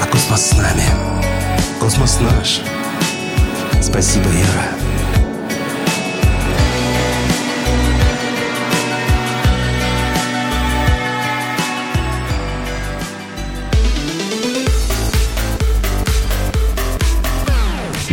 А 0.00 0.06
космос 0.06 0.50
с 0.50 0.52
нами, 0.52 0.84
космос 1.80 2.18
наш. 2.20 2.60
Спасибо, 3.82 4.28
Юра. 4.28 4.80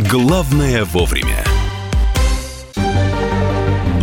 Главное 0.10 0.86
вовремя. 0.86 1.57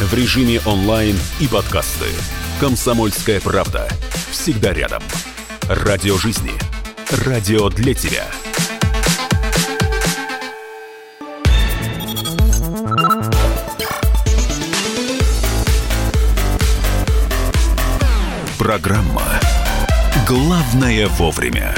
В 0.00 0.12
режиме 0.12 0.60
онлайн 0.66 1.16
и 1.38 1.46
подкасты. 1.46 2.06
«Комсомольская 2.58 3.40
правда». 3.40 3.88
Всегда 4.28 4.72
рядом. 4.72 5.02
Радио 5.68 6.18
жизни. 6.18 6.50
Радио 7.24 7.70
для 7.70 7.94
тебя. 7.94 8.26
Программа 18.58 19.22
«Главное 20.26 21.06
вовремя». 21.06 21.72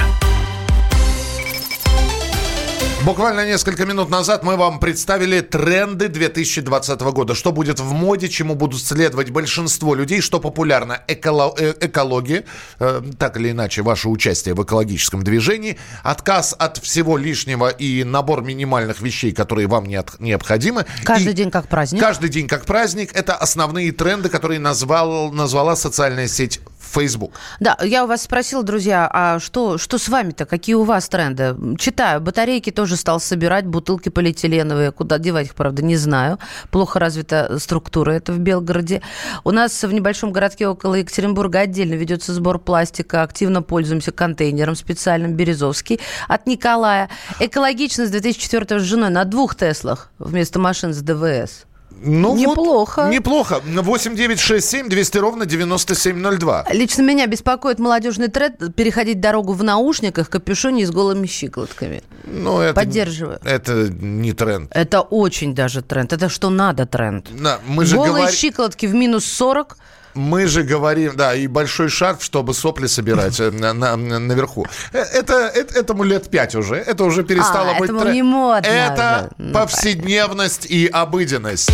Буквально 3.07 3.47
несколько 3.47 3.87
минут 3.87 4.11
назад 4.11 4.43
мы 4.43 4.57
вам 4.57 4.81
представили 4.81 5.41
тренды 5.41 6.09
2020 6.09 7.01
года. 7.13 7.37
Что 7.37 7.53
будет 7.53 7.79
в 7.79 7.93
моде, 7.93 8.29
чему 8.29 8.57
будут 8.57 8.83
следовать 8.83 9.31
большинство 9.31 9.95
людей, 9.95 10.21
что 10.21 10.41
популярно. 10.41 10.99
Эколо- 11.07 11.55
э, 11.57 11.75
экология, 11.83 12.43
э, 12.81 13.03
так 13.17 13.37
или 13.37 13.53
иначе, 13.53 13.83
ваше 13.83 14.09
участие 14.09 14.57
в 14.57 14.65
экологическом 14.65 15.23
движении, 15.23 15.79
отказ 16.03 16.53
от 16.59 16.79
всего 16.79 17.17
лишнего 17.17 17.69
и 17.69 18.03
набор 18.03 18.43
минимальных 18.43 19.01
вещей, 19.01 19.31
которые 19.31 19.69
вам 19.69 19.87
не 19.87 19.95
от- 19.95 20.19
необходимы. 20.19 20.85
Каждый 21.05 21.31
И 21.31 21.37
день 21.37 21.53
как 21.53 21.69
праздник. 21.69 22.01
Каждый 22.01 22.29
день 22.29 22.49
как 22.49 22.65
праздник. 22.65 23.13
Это 23.15 23.37
основные 23.37 23.93
тренды, 23.93 24.29
которые 24.29 24.59
назвал, 24.59 25.31
назвала 25.31 25.77
социальная 25.77 26.27
сеть 26.27 26.59
Facebook. 26.79 27.33
Да, 27.61 27.77
я 27.83 28.05
у 28.05 28.07
вас 28.07 28.23
спросила, 28.23 28.63
друзья, 28.63 29.09
а 29.13 29.39
что, 29.39 29.79
что 29.79 29.99
с 29.99 30.09
вами-то? 30.09 30.47
Какие 30.47 30.75
у 30.77 30.85
вас 30.85 31.09
тренды? 31.09 31.57
Читаю, 31.79 32.21
батарейки 32.21 32.71
тоже 32.71 32.97
стал 32.97 33.21
собирать, 33.21 33.67
бутылки 33.67 34.09
полиэтиленовые. 34.09 34.93
Куда 34.93 35.19
девать 35.19 35.47
их, 35.47 35.55
правда, 35.55 35.83
не 35.83 35.97
знаю. 35.97 36.39
Плохо 36.71 36.99
развита 36.99 37.59
структура 37.59 38.13
это 38.13 38.33
в 38.33 38.39
Белгороде. 38.39 39.03
У 39.45 39.51
нас 39.51 39.83
в 39.83 39.93
небольшом 39.93 40.33
городке 40.33 40.69
около 40.69 40.95
Екатеринбурга 40.95 41.61
отдельно 41.61 41.95
ведется 41.95 42.33
сбор 42.33 42.59
пластика. 42.59 43.23
Активно 43.23 43.63
пользуемся 43.63 44.13
контейнером 44.13 44.77
специальным 44.77 45.35
«Березовский» 45.35 46.01
от 46.29 46.47
Николая. 46.47 47.11
Экологичность 47.41 48.11
2004 48.13 48.81
с 48.81 48.83
женой 48.83 49.11
на 49.11 49.25
двух 49.25 49.55
Теслах 49.55 50.11
вместо 50.19 50.59
машин 50.59 50.93
с 50.93 51.01
ДВС. 51.01 51.67
Ну 52.03 52.37
Неплохо. 52.37 53.05
Вот, 53.05 53.13
неплохо. 53.13 53.61
8 53.65 54.17
9 54.17 54.39
6 54.39 54.69
7 54.69 54.89
200 54.89 55.19
ровно 55.19 55.47
9702. 55.47 56.67
Лично 56.73 57.03
меня 57.03 57.27
беспокоит 57.27 57.79
молодежный 57.79 58.29
тренд 58.29 58.75
переходить 58.75 59.21
дорогу 59.21 59.55
в 59.55 59.63
наушниках, 59.63 60.29
капюшоне 60.29 60.83
и 60.83 60.87
с 60.87 60.91
голыми 60.91 61.27
щиколотками. 61.27 62.03
Ну, 62.25 62.61
это, 62.61 62.75
Поддерживаю. 62.75 63.39
Это 63.45 63.89
не 63.89 64.33
тренд. 64.33 64.71
Это 64.75 65.01
очень 65.01 65.55
даже 65.55 65.83
тренд. 65.83 66.13
Это 66.13 66.29
что 66.29 66.51
надо 66.51 66.87
тренд. 66.87 67.29
Да, 67.33 67.61
мы 67.67 67.85
же 67.85 67.97
Голые 67.97 68.13
говорим... 68.13 68.31
щиколотки 68.31 68.87
в 68.87 68.95
минус 68.95 69.25
40. 69.25 69.77
Мы 70.17 70.47
же 70.47 70.63
говорим, 70.63 71.15
да, 71.15 71.35
и 71.35 71.47
большой 71.47 71.89
шарф, 71.91 72.23
чтобы 72.25 72.55
сопли 72.55 72.87
собирать 72.87 73.39
э, 73.39 73.51
на, 73.51 73.75
на- 73.75 73.97
на- 73.97 74.19
наверху. 74.19 74.67
Э, 74.93 74.99
Это, 74.99 75.35
это, 75.55 75.79
этому 75.79 76.05
лет 76.05 76.31
пять 76.31 76.55
уже. 76.55 76.77
Это 76.77 77.05
уже 77.05 77.23
перестало 77.23 77.73
А, 77.73 77.75
быть 77.79 77.91
этому 77.91 78.01
трен- 78.01 78.13
не 78.15 78.23
модно 78.23 78.67
Это 78.67 79.19
уже. 79.39 79.49
Ну, 79.49 79.53
повседневность 79.53 80.65
и 80.67 80.87
обыденность. 80.87 81.71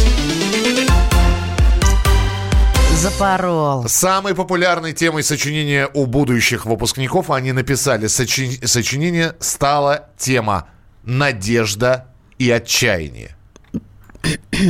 Запорол. 2.96 3.88
Самой 3.88 4.34
популярной 4.34 4.92
темой 4.92 5.22
сочинения 5.22 5.88
у 5.94 6.06
будущих 6.06 6.66
выпускников 6.66 7.30
они 7.30 7.52
написали. 7.52 8.06
Сочи- 8.06 8.64
Сочинение 8.66 9.34
стала 9.40 10.08
тема 10.18 10.68
«Надежда 11.04 12.06
и 12.38 12.50
отчаяние». 12.50 13.36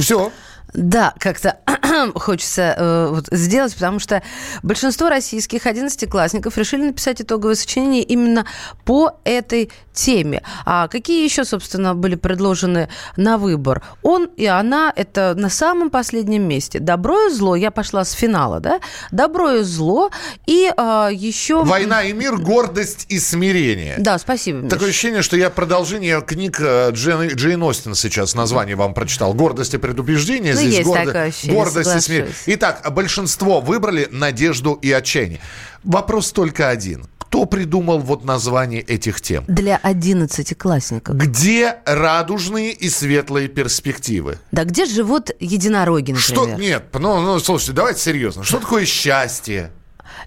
Все. 0.00 0.30
Да, 0.72 1.14
как-то 1.18 1.58
хочется 2.14 2.74
э, 2.76 3.08
вот 3.10 3.28
сделать, 3.30 3.74
потому 3.74 3.98
что 3.98 4.22
большинство 4.62 5.10
российских 5.10 5.66
одиннадцатиклассников 5.66 6.56
решили 6.56 6.84
написать 6.84 7.20
итоговое 7.20 7.56
сочинение 7.56 8.02
именно 8.02 8.46
по 8.84 9.18
этой 9.24 9.70
теме. 9.92 10.42
А 10.64 10.88
какие 10.88 11.24
еще, 11.24 11.44
собственно, 11.44 11.94
были 11.94 12.14
предложены 12.14 12.88
на 13.16 13.38
выбор? 13.38 13.82
Он 14.02 14.28
и 14.36 14.46
она– 14.46 14.92
это 14.96 15.34
на 15.36 15.50
самом 15.50 15.90
последнем 15.90 16.42
месте. 16.48 16.78
Добро 16.78 17.26
и 17.26 17.30
зло. 17.30 17.56
Я 17.56 17.70
пошла 17.70 18.04
с 18.04 18.12
финала, 18.12 18.60
да? 18.60 18.80
Добро 19.10 19.52
и 19.52 19.62
зло. 19.62 20.10
И 20.46 20.70
а, 20.76 21.08
еще... 21.10 21.64
«Война 21.64 22.02
и 22.02 22.12
мир. 22.12 22.36
Гордость 22.36 23.06
и 23.08 23.18
смирение». 23.18 23.96
Да, 23.98 24.18
спасибо, 24.18 24.58
Миш. 24.58 24.70
Такое 24.70 24.88
ощущение, 24.90 25.22
что 25.22 25.36
я 25.36 25.50
продолжение 25.50 26.20
книг 26.22 26.58
э, 26.60 26.90
Джен, 26.92 27.28
Джейн 27.28 27.62
Остин 27.62 27.94
сейчас 27.94 28.34
название 28.34 28.76
вам 28.76 28.94
прочитал. 28.94 29.34
«Гордость 29.34 29.74
и 29.74 29.78
предубеждение». 29.78 30.54
Ну, 30.54 30.60
Здесь 30.60 30.74
есть 30.78 30.88
гордо- 30.88 31.06
такое 31.06 31.24
ощущение, 31.24 31.56
гордость 31.56 31.96
и 31.96 32.00
смирение. 32.00 32.34
Итак, 32.46 32.92
большинство 32.92 33.60
выбрали 33.60 34.08
надежду 34.10 34.74
и 34.74 34.90
отчаяние. 34.92 35.40
Вопрос 35.84 36.32
только 36.32 36.68
один. 36.68 37.06
Кто 37.32 37.46
придумал 37.46 37.98
вот 37.98 38.26
название 38.26 38.82
этих 38.82 39.22
тем? 39.22 39.46
Для 39.48 39.78
одиннадцатиклассников. 39.78 41.16
Где 41.16 41.76
радужные 41.86 42.72
и 42.72 42.90
светлые 42.90 43.48
перспективы? 43.48 44.38
Да 44.52 44.64
где 44.64 44.84
живут 44.84 45.30
единороги, 45.40 46.12
Что? 46.12 46.44
например? 46.46 46.60
Нет, 46.60 46.84
ну, 46.92 47.22
ну, 47.22 47.38
слушайте, 47.38 47.72
давайте 47.72 48.00
серьезно. 48.00 48.44
Что 48.44 48.58
такое 48.58 48.84
счастье? 48.84 49.72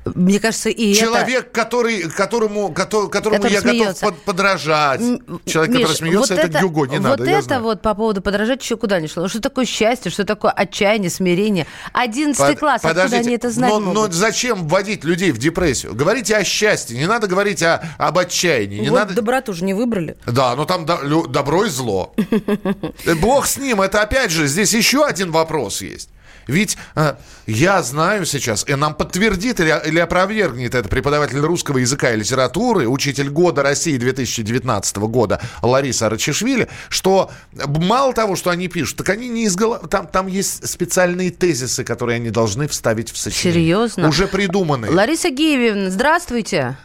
Мне 0.04 0.40
кажется, 0.40 0.70
и 0.70 0.92
это... 0.92 1.00
Человек, 1.02 1.52
который, 1.52 2.02
которому, 2.10 2.70
кото- 2.72 3.08
которому 3.10 3.38
Который 3.42 3.54
я 3.54 3.62
смеется. 3.62 4.06
готов 4.06 4.18
под- 4.18 4.26
подражать. 4.26 5.00
Человек, 5.46 5.72
Миш, 5.74 5.82
который 5.82 5.96
смеется, 5.96 6.36
вот 6.36 6.44
это, 6.46 6.60
Гюго, 6.60 6.86
не 6.88 6.98
вот 7.00 7.04
надо. 7.04 7.24
я 7.26 7.32
это 7.40 7.42
знаю. 7.44 7.62
вот 7.64 7.82
по 7.82 7.94
поводу 7.96 8.22
подражать 8.22 8.62
еще 8.62 8.78
куда 8.78 9.00
ни 9.00 9.08
шло. 9.08 9.24
Ну, 9.24 9.30
Что 9.30 9.40
такое 9.42 9.66
счастье, 9.66 10.12
что 10.12 10.26
такое 10.26 10.52
отчаяние, 10.52 11.10
смирение? 11.10 11.68
Одиннадцатый 11.94 12.52
Под- 12.54 12.60
класс, 12.60 12.82
откуда 12.84 12.94
подождите, 13.06 13.26
они 13.28 13.36
это 13.36 13.50
знать 13.52 13.72
но, 13.72 13.80
но 13.80 14.12
зачем 14.12 14.68
вводить 14.68 15.04
людей 15.04 15.32
в 15.32 15.38
депрессию? 15.38 15.94
Говорите 15.96 16.36
о 16.36 16.44
счастье, 16.44 16.98
не 16.98 17.08
надо 17.08 17.28
говорить 17.28 17.62
о, 17.64 17.82
об 17.98 18.18
отчаянии. 18.18 18.80
Не 18.80 18.90
вот 18.90 19.00
надо... 19.00 19.14
доброту 19.14 19.54
же 19.54 19.64
не 19.64 19.74
выбрали. 19.74 20.18
Да, 20.26 20.56
но 20.56 20.66
там 20.66 20.86
до- 20.86 21.02
лю- 21.04 21.28
добро 21.28 21.66
и 21.66 21.70
зло. 21.70 22.14
Э, 23.06 23.16
Бог 23.16 23.46
с 23.46 23.58
ним. 23.58 23.82
Это 23.82 24.02
опять 24.02 24.32
же, 24.32 24.48
здесь 24.48 24.74
еще 24.74 25.06
один 25.06 25.32
вопрос 25.32 25.82
есть. 25.82 26.10
Ведь 26.48 26.78
э, 26.96 27.16
я 27.48 27.82
знаю 27.82 28.26
сейчас, 28.26 28.68
и 28.68 28.76
нам 28.76 28.96
подтвердит 28.96 29.60
или, 29.60 29.74
или 29.88 30.00
опровергнет 30.00 30.76
это 30.76 30.88
преподаватель 30.90 31.40
русского 31.40 31.80
языка 31.80 32.12
и 32.12 32.18
литературы, 32.18 32.88
учитель 32.88 33.30
года 33.30 33.64
России 33.64 33.98
2019 33.98 34.98
года 34.98 35.42
Лариса 35.62 36.10
Рачишвили, 36.10 36.68
что 36.90 37.32
мало 37.54 38.14
того, 38.14 38.36
что 38.36 38.50
они 38.50 38.68
пишут, 38.68 38.98
так 38.98 39.10
они 39.10 39.30
не 39.30 39.44
из 39.44 39.56
голов... 39.56 39.88
Там, 39.90 40.08
там 40.08 40.28
есть 40.28 40.68
специальные 40.68 41.32
тезисы, 41.32 41.84
которые 41.84 42.18
они 42.18 42.30
должны 42.30 42.68
вставить 42.68 43.12
в 43.12 43.18
сочинение. 43.18 43.62
Серьезно? 43.62 44.10
Уже 44.10 44.28
придуманные. 44.28 44.92
Лариса 44.92 45.30
Гиевна, 45.30 45.90
здравствуйте. 45.90 46.78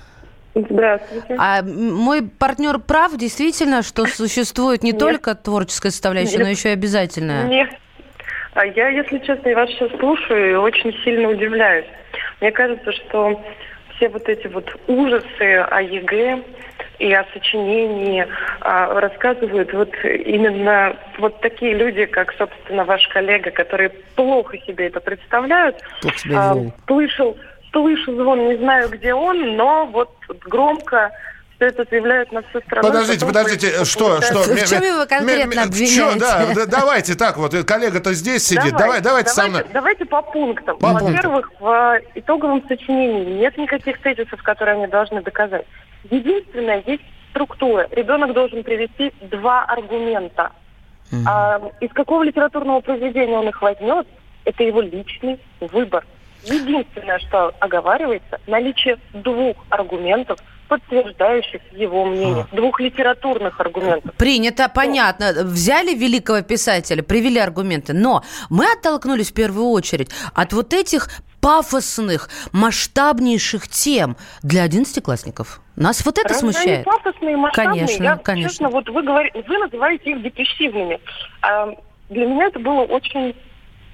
Здравствуйте. 0.55 1.37
А 1.39 1.63
мой 1.63 2.23
партнер 2.23 2.79
прав, 2.81 3.17
действительно, 3.17 3.83
что 3.83 4.07
существует 4.07 4.83
не 4.83 4.91
Нет. 4.91 4.99
только 4.99 5.35
творческая 5.35 5.91
составляющая, 5.91 6.39
но 6.39 6.49
Нет. 6.49 6.59
еще 6.59 6.71
и 6.71 6.73
обязательная. 6.73 7.47
Нет. 7.47 7.71
А 8.55 8.67
я, 8.67 8.89
если 8.89 9.19
честно, 9.19 9.49
я 9.49 9.57
вас 9.57 9.71
сейчас 9.71 9.91
слушаю 9.99 10.53
и 10.53 10.55
очень 10.55 10.93
сильно 11.05 11.29
удивляюсь. 11.29 11.87
Мне 12.41 12.51
кажется, 12.51 12.93
что 12.93 13.41
все 13.97 14.09
вот 14.09 14.29
эти 14.29 14.47
вот 14.49 14.75
ужасы 14.89 15.67
о 15.71 15.81
ЕГЭ 15.83 16.43
и 16.99 17.13
о 17.13 17.25
сочинении 17.33 18.27
а, 18.61 19.01
рассказывают 19.01 19.73
вот 19.73 19.91
именно 20.05 20.97
вот 21.19 21.41
такие 21.41 21.75
люди, 21.75 22.07
как, 22.07 22.33
собственно, 22.35 22.85
ваш 22.85 23.07
коллега, 23.09 23.51
которые 23.51 23.91
плохо 24.17 24.59
себе 24.59 24.87
это 24.89 25.01
представляют. 25.01 25.77
Плохо 26.03 26.19
себе 26.19 26.37
А, 26.37 26.57
слышал, 26.87 27.37
слышу 27.73 28.15
звон, 28.17 28.49
не 28.49 28.57
знаю, 28.57 28.89
где 28.91 29.15
он, 29.15 29.57
но 29.57 29.87
вот 29.87 30.11
громко 30.47 31.11
все 31.61 31.67
это 31.67 31.85
заявляют 31.91 32.33
на 32.33 32.41
всю 32.43 32.61
страну. 32.63 32.89
Подождите, 32.89 33.27
потом 33.27 33.43
подождите, 33.43 33.79
по- 33.79 33.85
что, 33.85 34.23
что? 34.23 34.39
В 34.43 34.69
чем 34.69 34.83
его 34.83 35.07
конкретно 35.07 35.63
обвиняете? 35.65 36.19
да, 36.19 36.55
да, 36.55 36.67
давайте 36.67 37.15
так 37.15 37.37
вот, 37.37 37.53
э, 37.53 37.63
коллега-то 37.65 38.15
здесь 38.15 38.47
сидит, 38.47 38.75
давай, 38.77 39.03
давайте 39.03 39.31
со 39.31 39.47
мной. 39.47 39.65
Давайте 39.73 40.07
по 40.07 40.23
пунктам. 40.23 40.79
По 40.79 40.89
пунктам. 40.89 41.13
Во-первых, 41.13 41.53
в 41.61 41.69
э, 41.69 42.01
итоговом 42.15 42.65
сочинении 42.67 43.41
нет 43.41 43.59
никаких 43.59 44.01
тезисов, 44.01 44.43
которые 44.43 44.77
они 44.77 44.87
должны 44.87 45.23
доказать. 45.23 45.67
Единственное, 46.11 46.83
есть 46.87 47.03
структура. 47.31 47.87
Ребенок 47.91 48.33
должен 48.33 48.65
привести 48.65 49.13
два 49.21 49.65
аргумента. 49.65 50.53
А 51.27 51.61
из 51.81 51.93
какого 51.93 52.23
литературного 52.23 52.81
произведения 52.81 53.37
он 53.37 53.49
их 53.49 53.61
возьмет, 53.61 54.07
это 54.45 54.63
его 54.63 54.81
личный 54.81 55.41
выбор. 55.61 56.07
Единственное, 56.45 57.19
что 57.19 57.53
оговаривается, 57.59 58.41
наличие 58.47 58.97
двух 59.13 59.57
аргументов, 59.69 60.39
подтверждающих 60.71 61.61
его 61.73 62.05
мнение. 62.05 62.47
Двух 62.53 62.79
литературных 62.81 63.59
аргументов. 63.61 64.15
Принято, 64.15 64.71
понятно. 64.73 65.33
Взяли 65.45 65.95
великого 65.95 66.43
писателя, 66.43 67.03
привели 67.03 67.41
аргументы. 67.41 67.93
Но 67.93 68.23
мы 68.49 68.67
оттолкнулись 68.73 69.31
в 69.33 69.35
первую 69.35 69.67
очередь 69.67 70.11
от 70.33 70.53
вот 70.53 70.73
этих 70.73 71.09
пафосных, 71.41 72.29
масштабнейших 72.53 73.67
тем 73.69 74.17
для 74.43 74.63
одиннадцатиклассников. 74.63 75.61
Нас 75.75 76.05
вот 76.07 76.19
это 76.19 76.29
Разве 76.29 76.49
они 76.49 76.53
смущает. 76.53 76.85
пафосные, 76.85 77.37
масштабные? 77.37 77.81
Конечно, 77.87 78.03
Я, 78.05 78.17
конечно. 78.17 78.51
Честно, 78.51 78.69
вот 78.69 78.89
вы, 78.89 79.03
говорите, 79.03 79.43
вы 79.49 79.59
называете 79.59 80.11
их 80.13 80.23
депрессивными. 80.23 81.01
А, 81.43 81.75
для 82.11 82.27
меня 82.27 82.47
это 82.47 82.61
было 82.61 82.83
очень 82.83 83.35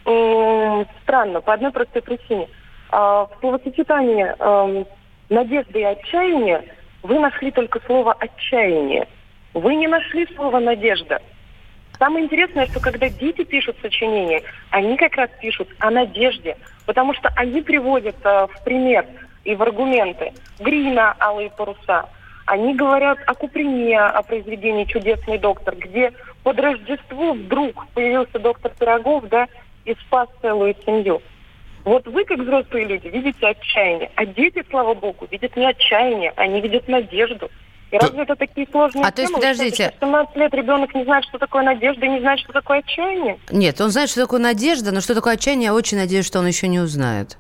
м, 0.05 0.87
странно, 1.03 1.41
по 1.41 1.55
одной 1.55 1.71
простой 1.73 2.03
причине. 2.03 2.49
А, 2.91 3.25
в 3.27 3.31
словосочетании 3.41 4.27
эм, 4.39 4.87
«надежда» 5.29 5.79
и 5.79 5.83
«отчаяние» 5.83 6.65
вы 7.03 7.19
нашли 7.19 7.51
только 7.51 7.81
слово 7.87 8.13
«отчаяние». 8.13 9.07
Вы 9.55 9.75
не 9.77 9.87
нашли 9.87 10.27
слово 10.35 10.59
«надежда». 10.59 11.21
Самое 11.99 12.27
интересное, 12.27 12.67
что 12.67 12.81
когда 12.81 13.09
дети 13.09 13.45
пишут 13.45 13.77
сочинения, 13.81 14.43
они 14.71 14.97
как 14.97 15.17
раз 15.17 15.31
пишут 15.41 15.69
о 15.79 15.91
надежде, 15.91 16.57
потому 16.85 17.15
что 17.15 17.31
они 17.37 17.63
приводят 17.63 18.17
э, 18.23 18.47
в 18.53 18.65
пример 18.65 19.07
и 19.45 19.55
в 19.55 19.63
аргументы 19.63 20.33
Грина 20.59 21.17
«Алые 21.19 21.51
паруса». 21.51 22.07
Они 22.45 22.75
говорят 22.75 23.19
о 23.27 23.35
Куприне, 23.35 23.99
о 23.99 24.23
произведении 24.23 24.85
«Чудесный 24.85 25.39
доктор», 25.39 25.75
где 25.75 26.13
под 26.43 26.61
Рождество 26.61 27.33
вдруг 27.33 27.87
появился 27.95 28.39
доктор 28.39 28.73
Пирогов, 28.79 29.29
да, 29.29 29.49
и 29.85 29.95
спас 29.95 30.29
целую 30.43 30.77
семью. 30.85 31.23
Вот 31.87 32.05
вы, 32.09 32.25
как 32.25 32.41
взрослые 32.41 32.85
люди, 32.85 33.07
видите 33.07 33.47
отчаяние, 33.47 34.11
а 34.17 34.27
дети, 34.27 34.65
слава 34.69 34.93
богу, 34.95 35.29
видят 35.31 35.57
не 35.57 35.67
отчаяние, 35.67 36.33
они 36.35 36.61
видят 36.61 36.89
надежду. 36.89 37.49
И 37.93 37.97
разве 37.97 38.25
это 38.25 38.35
такие 38.35 38.67
сложные 38.73 39.05
А, 39.05 39.13
то 39.13 39.23
есть, 39.23 39.33
темы? 39.33 39.41
подождите. 39.41 39.93
Что, 39.97 40.07
в 40.07 40.09
17 40.09 40.37
лет 40.37 40.55
ребенок 40.55 40.93
не 40.97 41.05
знает, 41.05 41.25
что 41.27 41.39
такое 41.39 41.63
надежда, 41.63 42.05
и 42.05 42.09
не 42.09 42.19
знает, 42.19 42.41
что 42.41 42.53
такое 42.53 42.81
отчаяние? 42.81 43.39
Нет, 43.53 43.81
он 43.81 43.91
знает, 43.91 44.11
что 44.11 44.23
такое 44.23 44.41
надежда, 44.41 44.91
но 44.91 45.01
что 45.01 45.15
такое 45.15 45.35
отчаяние, 45.35 45.67
я 45.67 45.75
очень 45.75 45.97
надеюсь, 45.97 46.27
что 46.27 46.41
он 46.41 46.49
еще 46.49 46.67
не 46.67 46.81
узнает. 46.81 47.39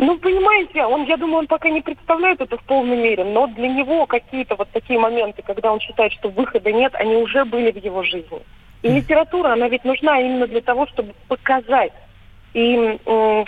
Ну, 0.00 0.18
понимаете, 0.18 0.82
он, 0.84 1.04
я 1.04 1.16
думаю, 1.16 1.38
он 1.38 1.46
пока 1.46 1.70
не 1.70 1.82
представляет 1.82 2.40
это 2.40 2.56
в 2.56 2.64
полной 2.64 2.96
мере, 2.96 3.22
но 3.22 3.46
для 3.46 3.68
него 3.68 4.06
какие-то 4.06 4.56
вот 4.56 4.70
такие 4.72 4.98
моменты, 4.98 5.42
когда 5.46 5.72
он 5.72 5.78
считает, 5.78 6.12
что 6.14 6.30
выхода 6.30 6.72
нет, 6.72 6.96
они 6.96 7.14
уже 7.14 7.44
были 7.44 7.70
в 7.70 7.76
его 7.76 8.02
жизни. 8.02 8.42
И 8.82 8.88
литература, 8.88 9.52
она 9.52 9.68
ведь 9.68 9.84
нужна 9.84 10.20
именно 10.20 10.48
для 10.48 10.62
того, 10.62 10.88
чтобы 10.88 11.14
показать. 11.28 11.92
И 12.54 12.98
м, 13.06 13.46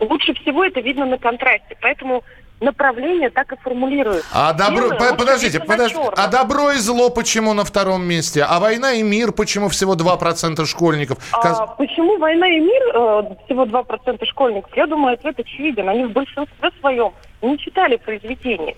лучше 0.00 0.34
всего 0.34 0.64
это 0.64 0.80
видно 0.80 1.06
на 1.06 1.18
контрасте. 1.18 1.76
Поэтому 1.80 2.22
направление 2.60 3.28
так 3.28 3.52
и 3.52 3.56
формулируют. 3.56 4.24
А 4.32 4.52
добро, 4.54 4.88
Белое 4.88 4.98
по- 5.12 5.16
подождите, 5.16 5.60
подождите, 5.60 6.00
а 6.16 6.26
добро 6.28 6.70
и 6.72 6.76
зло 6.76 7.10
почему 7.10 7.52
на 7.52 7.64
втором 7.64 8.02
месте? 8.04 8.42
А 8.48 8.58
война 8.60 8.92
и 8.92 9.02
мир 9.02 9.32
почему 9.32 9.68
всего 9.68 9.94
2% 9.94 10.64
школьников? 10.64 11.18
Каз- 11.32 11.60
А 11.60 11.66
почему 11.66 12.16
«Война 12.16 12.48
и 12.48 12.60
мир» 12.60 12.82
э, 12.94 13.22
всего 13.44 13.64
2% 13.66 14.24
школьников? 14.24 14.74
Я 14.74 14.86
думаю, 14.86 15.14
ответ 15.14 15.38
очевиден. 15.38 15.86
Они 15.88 16.04
в 16.06 16.12
большинстве 16.12 16.70
своем 16.80 17.12
не 17.42 17.58
читали 17.58 17.96
произведения. 17.96 18.74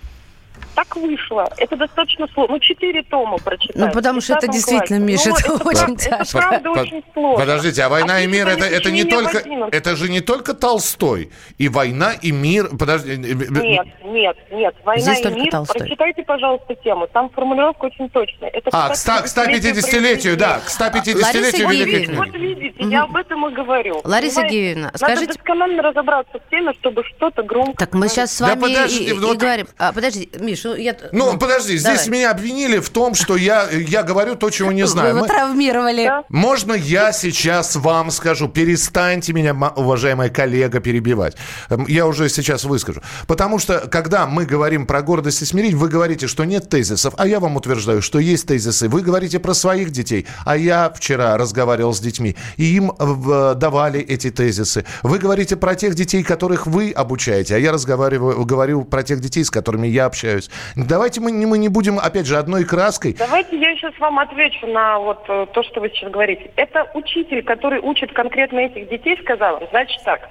Так 0.78 0.94
вышло. 0.94 1.50
Это 1.56 1.75
достаточно 1.76 2.28
сложно. 2.32 2.54
Ну, 2.54 2.61
четыре 2.61 3.02
тома 3.02 3.37
прочитать. 3.38 3.75
Ну, 3.75 3.90
потому 3.90 4.20
что 4.20 4.35
это 4.35 4.47
10 4.47 4.52
действительно, 4.54 5.04
классе. 5.04 5.12
Миша, 5.12 5.28
Ну, 5.49 5.54
это 5.56 5.68
очень 5.68 5.78
правда- 5.80 6.04
Это 6.04 6.18
тяжко. 6.18 6.38
правда 6.38 6.70
Под- 6.70 6.78
очень 6.87 7.04
сложно. 7.12 7.38
Подождите, 7.40 7.82
а 7.82 7.88
война 7.88 8.20
и 8.20 8.25
А 8.25 8.28
мир 8.28 8.49
это, 8.49 8.64
это 8.64 8.90
не 8.92 9.02
только 9.02 9.42
это 9.73 9.97
же 9.97 10.08
не 10.08 10.20
только 10.20 10.54
Толстой 10.54 11.32
и 11.58 11.68
война 11.68 12.12
и 12.12 12.30
мир. 12.30 12.68
Подожди, 12.78 13.11
э, 13.11 13.14
э, 13.16 13.18
Нет, 13.18 13.87
нет, 14.04 14.36
нет. 14.52 14.75
«Война 14.84 15.02
Здесь 15.02 15.19
и 15.19 15.23
только 15.25 15.38
мир». 15.41 15.50
Толстой. 15.50 15.80
Прочитайте, 15.80 16.23
пожалуйста, 16.23 16.75
тему. 16.76 17.08
Там 17.12 17.28
формулировка 17.30 17.86
очень 17.86 18.08
точная. 18.10 18.50
Это 18.50 18.71
А, 18.73 18.91
к 18.91 18.95
100 18.95 19.23
к 19.23 19.26
150-летию, 19.26 20.36
да, 20.36 20.60
к 20.60 20.69
150-летию 20.69 21.25
Лариса 21.25 21.56
Великой 21.73 22.02
Юрьевна. 22.02 22.25
Вот 22.25 22.34
видите, 22.34 22.84
я 22.84 23.02
об 23.02 23.17
этом 23.17 23.49
и 23.49 23.52
говорю. 23.52 24.00
Лариса? 24.04 24.45
Геевна, 24.45 24.93
Надо 24.93 24.99
скажите- 24.99 25.32
досконально 25.34 25.82
разобраться 25.82 26.38
в 26.38 26.50
теме, 26.50 26.73
чтобы 26.80 27.02
что-то 27.02 27.43
громко... 27.43 27.76
Так 27.78 27.95
мы 27.95 28.08
сейчас 28.08 28.32
с 28.32 28.41
вами 28.41 28.69
и, 28.88 29.10
и 29.10 29.12
говорим. 29.12 29.67
А, 29.76 29.93
подожди, 29.93 30.30
Миш, 30.38 30.64
ну 30.68 30.68
я... 30.75 30.97
Ну, 31.13 31.37
подожди, 31.39 31.76
здесь 31.76 32.04
давай. 32.04 32.09
меня 32.19 32.31
обвинили 32.31 32.78
в 32.78 32.91
том, 32.91 33.15
что 33.15 33.37
я, 33.37 33.69
я 33.71 34.02
говорю 34.02 34.35
то, 34.37 34.50
чего 34.50 34.73
не 34.73 34.83
Вы 34.83 34.89
знаю. 34.89 35.09
его 35.11 35.21
Мы- 35.21 35.26
травмировали. 35.28 36.04
Да. 36.04 36.25
Можно 36.28 36.73
я 36.75 37.13
сейчас 37.13 37.76
вам 37.76 38.11
скажу, 38.11 38.49
перестаньте 38.49 39.33
меня, 39.33 39.54
ма- 39.54 39.73
уважаемая 39.76 40.28
коллега, 40.31 40.81
перебивать. 40.81 41.37
Эм, 41.71 41.87
Я 41.89 42.07
уже 42.07 42.28
сейчас 42.28 42.65
выскажу. 42.65 43.00
Потому 43.26 43.59
что, 43.59 43.81
когда 43.91 44.26
мы 44.26 44.45
говорим 44.47 44.87
про 44.87 45.02
гордость 45.02 45.43
и 45.43 45.45
смирить, 45.45 45.75
вы 45.75 45.89
говорите, 45.89 46.26
что 46.26 46.45
нет 46.45 46.69
тезисов, 46.69 47.15
а 47.17 47.26
я 47.26 47.41
вам 47.41 47.57
утверждаю, 47.57 48.02
что 48.02 48.19
есть 48.19 48.47
тезисы. 48.47 48.89
Вы 48.89 49.02
говорите 49.02 49.39
про 49.39 49.54
своих 49.54 49.91
детей, 49.91 50.26
а 50.45 50.57
я 50.57 50.91
вчера 50.95 51.37
разговаривал 51.37 51.95
с 51.95 52.00
детьми, 52.00 52.37
и 52.57 52.65
им 52.76 52.93
э, 52.99 53.54
давали 53.57 54.00
эти 54.00 54.31
тезисы. 54.31 54.85
Вы 55.02 55.19
говорите 55.19 55.57
про 55.57 55.75
тех 55.75 55.95
детей, 55.95 56.23
которых 56.23 56.67
вы 56.67 56.91
обучаете, 56.93 57.54
а 57.54 57.59
я 57.59 57.73
разговариваю, 57.73 58.45
говорю 58.45 58.85
про 58.85 59.02
тех 59.02 59.21
детей, 59.21 59.45
с 59.45 59.50
которыми 59.50 59.87
я 59.87 60.07
общаюсь. 60.07 60.50
Давайте 60.76 61.21
мы, 61.21 61.30
не- 61.32 61.47
мы 61.47 61.58
не 61.58 61.68
будем, 61.68 61.99
опять 61.99 62.26
же, 62.26 62.36
одной 62.36 62.64
краской. 62.64 63.14
Давайте 63.18 63.58
я 63.58 63.75
сейчас 63.76 63.92
вам 63.99 64.18
отвечу 64.18 64.66
на 64.66 64.99
вот 64.99 65.25
э, 65.28 65.47
то, 65.52 65.62
что 65.62 65.80
вы 65.80 65.88
сейчас 65.90 66.10
говорите. 66.10 66.50
Это 66.56 66.90
учитель, 66.94 67.42
который 67.42 67.80
учит 67.80 68.12
конкретно 68.12 68.60
этих 68.60 68.88
детей, 68.88 69.18
сказал 69.23 69.60
значит 69.71 70.02
так, 70.04 70.28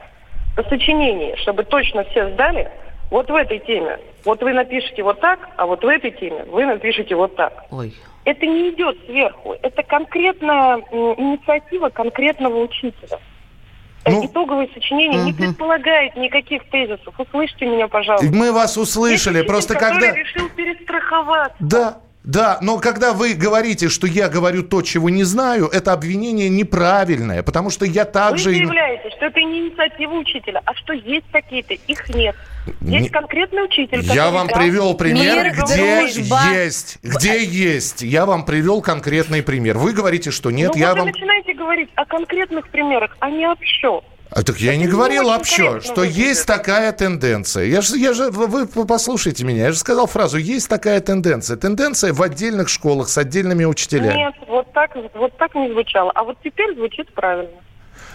по 0.55 0.63
сочинении, 0.63 1.35
чтобы 1.37 1.63
точно 1.63 2.03
все 2.05 2.29
сдали, 2.33 2.69
вот 3.11 3.29
в 3.29 3.35
этой 3.35 3.59
теме, 3.59 3.99
вот 4.25 4.41
вы 4.41 4.53
напишите 4.53 5.01
вот 5.03 5.19
так, 5.21 5.39
а 5.55 5.65
вот 5.65 5.83
в 5.83 5.87
этой 5.87 6.11
теме 6.11 6.43
вы 6.45 6.65
напишите 6.65 7.15
вот 7.15 7.35
так. 7.35 7.65
Ой. 7.71 7.93
Это 8.25 8.45
не 8.45 8.71
идет 8.71 8.97
сверху, 9.05 9.55
это 9.61 9.83
конкретная 9.83 10.77
инициатива 10.91 11.89
конкретного 11.89 12.57
учителя. 12.63 13.19
Э, 14.05 14.12
Ну, 14.12 14.25
Итоговое 14.25 14.67
сочинение 14.73 15.23
не 15.23 15.33
предполагает 15.33 16.15
никаких 16.15 16.63
тезисов. 16.69 17.13
Услышьте 17.19 17.65
меня, 17.65 17.88
пожалуйста. 17.88 18.27
Мы 18.33 18.51
вас 18.51 18.77
услышали, 18.77 19.38
Есть 19.38 19.47
просто 19.47 19.75
когда... 19.75 20.12
решил 20.13 20.49
перестраховаться. 20.49 21.55
Да, 21.60 21.97
да, 22.23 22.57
но 22.62 22.77
когда 22.79 23.13
вы 23.13 23.33
говорите, 23.33 23.88
что 23.89 24.05
я 24.07 24.27
говорю 24.29 24.63
то, 24.63 24.81
чего 24.81 25.10
не 25.10 25.23
знаю, 25.23 25.67
это 25.67 25.93
обвинение 25.93 26.49
неправильное, 26.49 27.41
потому 27.43 27.69
что 27.69 27.86
я 27.86 28.03
Вы 28.05 28.12
также... 28.12 28.51
и- 28.51 28.55
заявляете, 28.55 29.10
что 29.12 29.25
это 29.27 29.39
не 29.41 29.67
инициатива 29.67 30.13
учителя, 30.13 30.62
а 30.65 30.73
что 30.75 30.93
есть 30.93 31.25
какие-то, 31.31 31.73
их 31.73 32.10
нет. 32.15 32.36
Есть 32.82 33.12
конкретный 33.12 33.63
учитель, 33.65 34.01
Я 34.01 34.30
вам 34.30 34.47
привел 34.47 34.93
пример, 34.95 35.45
Мир, 35.45 35.53
где 35.53 35.99
дружба. 35.99 36.39
есть, 36.53 36.99
где 37.03 37.43
есть. 37.43 38.01
Я 38.01 38.25
вам 38.25 38.45
привел 38.45 38.82
конкретный 38.82 39.43
пример. 39.43 39.77
Вы 39.77 39.93
говорите, 39.93 40.32
что 40.32 40.51
нет, 40.51 40.71
ну, 40.75 40.80
я 40.80 40.89
вот 40.89 40.97
вам... 40.99 41.06
вы 41.08 41.12
начинаете 41.12 41.53
говорить 41.53 41.89
о 41.95 42.06
конкретных 42.06 42.69
примерах, 42.69 43.15
а 43.19 43.30
не 43.30 43.47
общо. 43.47 44.01
А, 44.30 44.43
так 44.43 44.58
я 44.58 44.73
Это 44.73 44.82
не 44.82 44.88
говорил 44.88 45.25
вообще, 45.25 45.80
что 45.80 46.01
выглядит. 46.01 46.17
есть 46.17 46.45
такая 46.47 46.91
тенденция. 46.91 47.65
Я 47.65 47.82
же, 47.82 47.97
я 47.97 48.13
же, 48.13 48.30
вы 48.30 48.67
послушайте 48.86 49.45
меня, 49.45 49.65
я 49.65 49.71
же 49.71 49.77
сказал 49.77 50.06
фразу, 50.06 50.38
есть 50.38 50.67
такая 50.67 50.99
тенденция. 50.99 51.56
Тенденция 51.56 52.12
в 52.13 52.21
отдельных 52.21 52.67
школах 52.67 53.08
с 53.08 53.17
отдельными 53.17 53.63
учителями. 53.63 54.15
Нет, 54.17 54.34
вот 54.47 54.71
так, 54.73 54.91
вот 55.13 55.38
так 55.38 55.56
не 55.56 55.71
звучало. 55.71 56.12
А 56.13 56.23
вот 56.23 56.38
теперь 56.43 56.75
звучит 56.75 57.13
правильно. 57.13 57.51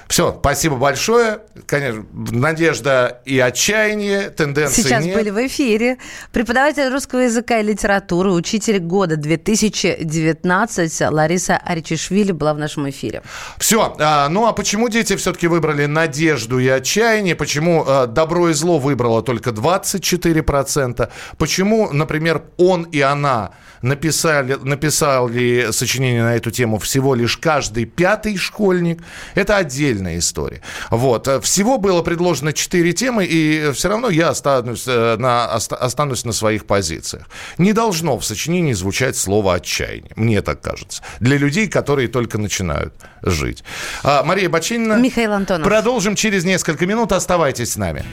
Все, 0.08 0.36
спасибо 0.38 0.76
большое. 0.76 1.40
Конечно, 1.66 2.04
надежда 2.12 3.20
и 3.24 3.38
отчаяние, 3.38 4.30
тенденции 4.30 4.82
Сейчас 4.82 5.04
нет. 5.04 5.16
были 5.16 5.30
в 5.30 5.46
эфире. 5.46 5.98
Преподаватель 6.32 6.88
русского 6.88 7.20
языка 7.20 7.60
и 7.60 7.62
литературы, 7.62 8.32
учитель 8.32 8.78
года 8.78 9.16
2019 9.16 11.00
Лариса 11.10 11.56
Аричишвили 11.56 12.32
была 12.32 12.54
в 12.54 12.58
нашем 12.58 12.88
эфире. 12.90 13.22
Все. 13.58 13.94
ну 14.30 14.46
а 14.46 14.52
почему 14.52 14.88
дети 14.88 15.16
все-таки 15.16 15.46
выбрали 15.46 15.86
надежду 15.86 16.58
и 16.58 16.68
отчаяние? 16.68 17.34
Почему 17.34 17.84
а, 17.86 18.06
добро 18.06 18.50
и 18.50 18.52
зло 18.52 18.78
выбрало 18.78 19.22
только 19.22 19.50
24%? 19.50 21.10
Почему, 21.38 21.92
например, 21.92 22.42
он 22.56 22.82
и 22.84 23.00
она 23.00 23.52
написали, 23.82 24.58
написали 24.62 25.70
сочинение 25.70 26.22
на 26.22 26.36
эту 26.36 26.50
тему 26.50 26.78
всего 26.78 27.14
лишь 27.14 27.36
каждый 27.36 27.84
пятый 27.84 28.36
школьник? 28.36 29.02
Это 29.34 29.56
отдельно. 29.56 29.91
Отдельная 29.92 30.18
история. 30.18 30.60
Вот. 30.90 31.28
Э, 31.28 31.40
всего 31.40 31.78
было 31.78 32.02
предложено 32.02 32.52
4 32.52 32.92
темы, 32.92 33.24
и 33.24 33.70
все 33.72 33.88
равно 33.88 34.10
я 34.10 34.30
останусь 34.30 34.84
э, 34.86 35.16
на, 35.18 35.46
останусь 35.46 36.24
на 36.24 36.32
своих 36.32 36.66
позициях. 36.66 37.28
Не 37.58 37.72
должно 37.72 38.18
в 38.18 38.24
сочинении 38.24 38.72
звучать 38.72 39.16
слово 39.16 39.54
«отчаяние», 39.54 40.12
мне 40.16 40.42
так 40.42 40.60
кажется. 40.60 41.02
Для 41.20 41.36
людей, 41.36 41.68
которые 41.68 42.08
только 42.08 42.38
начинают 42.38 42.94
жить. 43.22 43.64
А, 44.02 44.22
Мария 44.24 44.48
Бачинина. 44.48 44.94
Михаил 44.94 45.32
Антонов. 45.32 45.66
Продолжим 45.66 46.14
через 46.16 46.44
несколько 46.44 46.86
минут. 46.86 47.12
Оставайтесь 47.12 47.72
с 47.72 47.76
нами. 47.76 48.04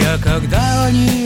Я 0.00 0.18
когда-нибудь, 0.22 1.21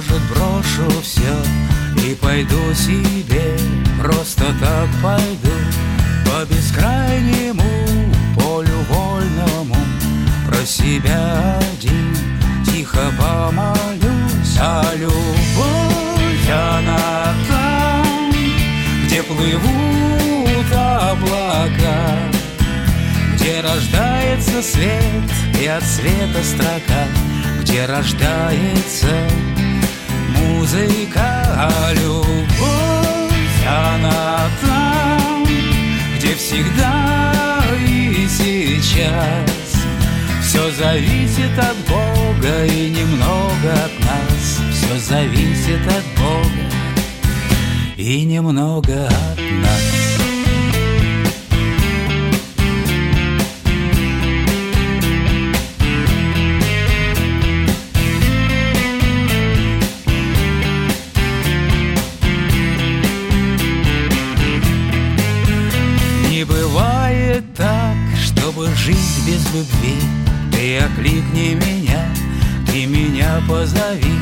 может, 0.00 0.22
брошу 0.30 1.00
все 1.02 2.06
И 2.06 2.14
пойду 2.14 2.74
себе, 2.74 3.56
просто 4.02 4.44
так 4.60 4.88
пойду 5.02 5.54
По 6.24 6.44
бескрайнему 6.46 7.62
полю 8.36 8.78
вольному. 8.88 9.76
Про 10.46 10.64
себя 10.64 11.58
один 11.58 12.16
тихо 12.64 13.12
помолюсь. 13.18 14.58
А 14.60 14.84
любовь 14.94 16.50
она 16.50 17.34
там, 17.48 18.30
где 19.04 19.22
плывут 19.22 20.72
облака 20.72 22.18
Где 23.34 23.60
рождается 23.60 24.62
свет 24.62 25.60
и 25.60 25.66
от 25.66 25.82
света 25.82 26.42
строка 26.42 27.30
где 27.70 27.86
рождается 27.86 29.08
музыка, 30.60 31.42
а 31.56 31.92
любовь, 31.94 33.66
она 33.66 34.40
там, 34.60 35.44
где 36.16 36.34
всегда 36.34 37.32
и 37.88 38.28
сейчас. 38.28 39.50
Все 40.42 40.70
зависит 40.72 41.58
от 41.58 41.76
Бога 41.88 42.66
и 42.66 42.90
немного 42.90 43.72
от 43.72 43.98
нас. 44.00 44.60
Все 44.72 44.98
зависит 44.98 45.80
от 45.86 46.04
Бога 46.20 46.70
и 47.96 48.24
немного 48.24 49.06
от 49.06 49.38
нас. 49.38 49.99
Окликни 71.40 71.54
меня, 71.54 72.04
ты 72.66 72.86
меня 72.86 73.40
позови. 73.48 74.18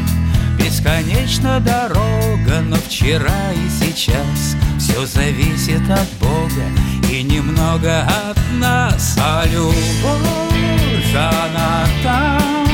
Бесконечна 0.59 1.61
дорога, 1.61 2.61
но 2.62 2.76
вчера 2.76 3.52
и 3.52 3.68
сейчас 3.70 4.57
Все 4.78 5.07
зависит 5.07 5.88
от 5.88 6.09
Бога 6.20 6.66
и 7.11 7.22
немного 7.22 8.02
от 8.02 8.38
нас. 8.59 9.16
А 9.18 9.44
любовь, 9.46 11.14
она 11.14 11.87
там, 12.02 12.66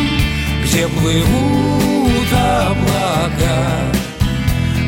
где 0.64 0.88
плывут 0.88 2.33
облака 2.33 3.92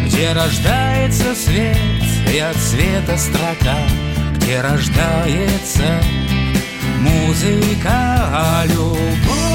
Где 0.07 0.33
рождается 0.33 1.35
свет 1.35 1.77
и 2.33 2.39
от 2.39 2.57
света 2.57 3.17
строка 3.17 3.77
Где 4.37 4.63
рождается 4.63 6.03
Музыка, 7.01 7.91
а 7.93 8.65
любовь, 8.67 9.46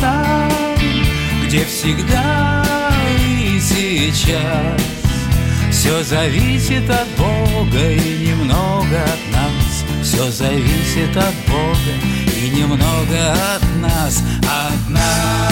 там, 0.00 0.50
где 1.46 1.64
всегда 1.64 2.64
и 3.18 3.60
сейчас. 3.60 4.80
Все 5.70 6.02
зависит 6.02 6.88
от 6.88 7.08
Бога 7.18 7.90
и 7.90 8.28
немного 8.28 9.02
от 9.02 9.32
нас. 9.32 9.84
Все 10.02 10.30
зависит 10.30 11.16
от 11.16 11.34
Бога 11.48 11.92
и 12.36 12.50
немного 12.50 13.32
от 13.54 13.62
нас, 13.80 14.22
от 14.42 14.90
нас. 14.90 15.44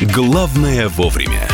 Главное 0.00 0.88
вовремя. 0.88 1.53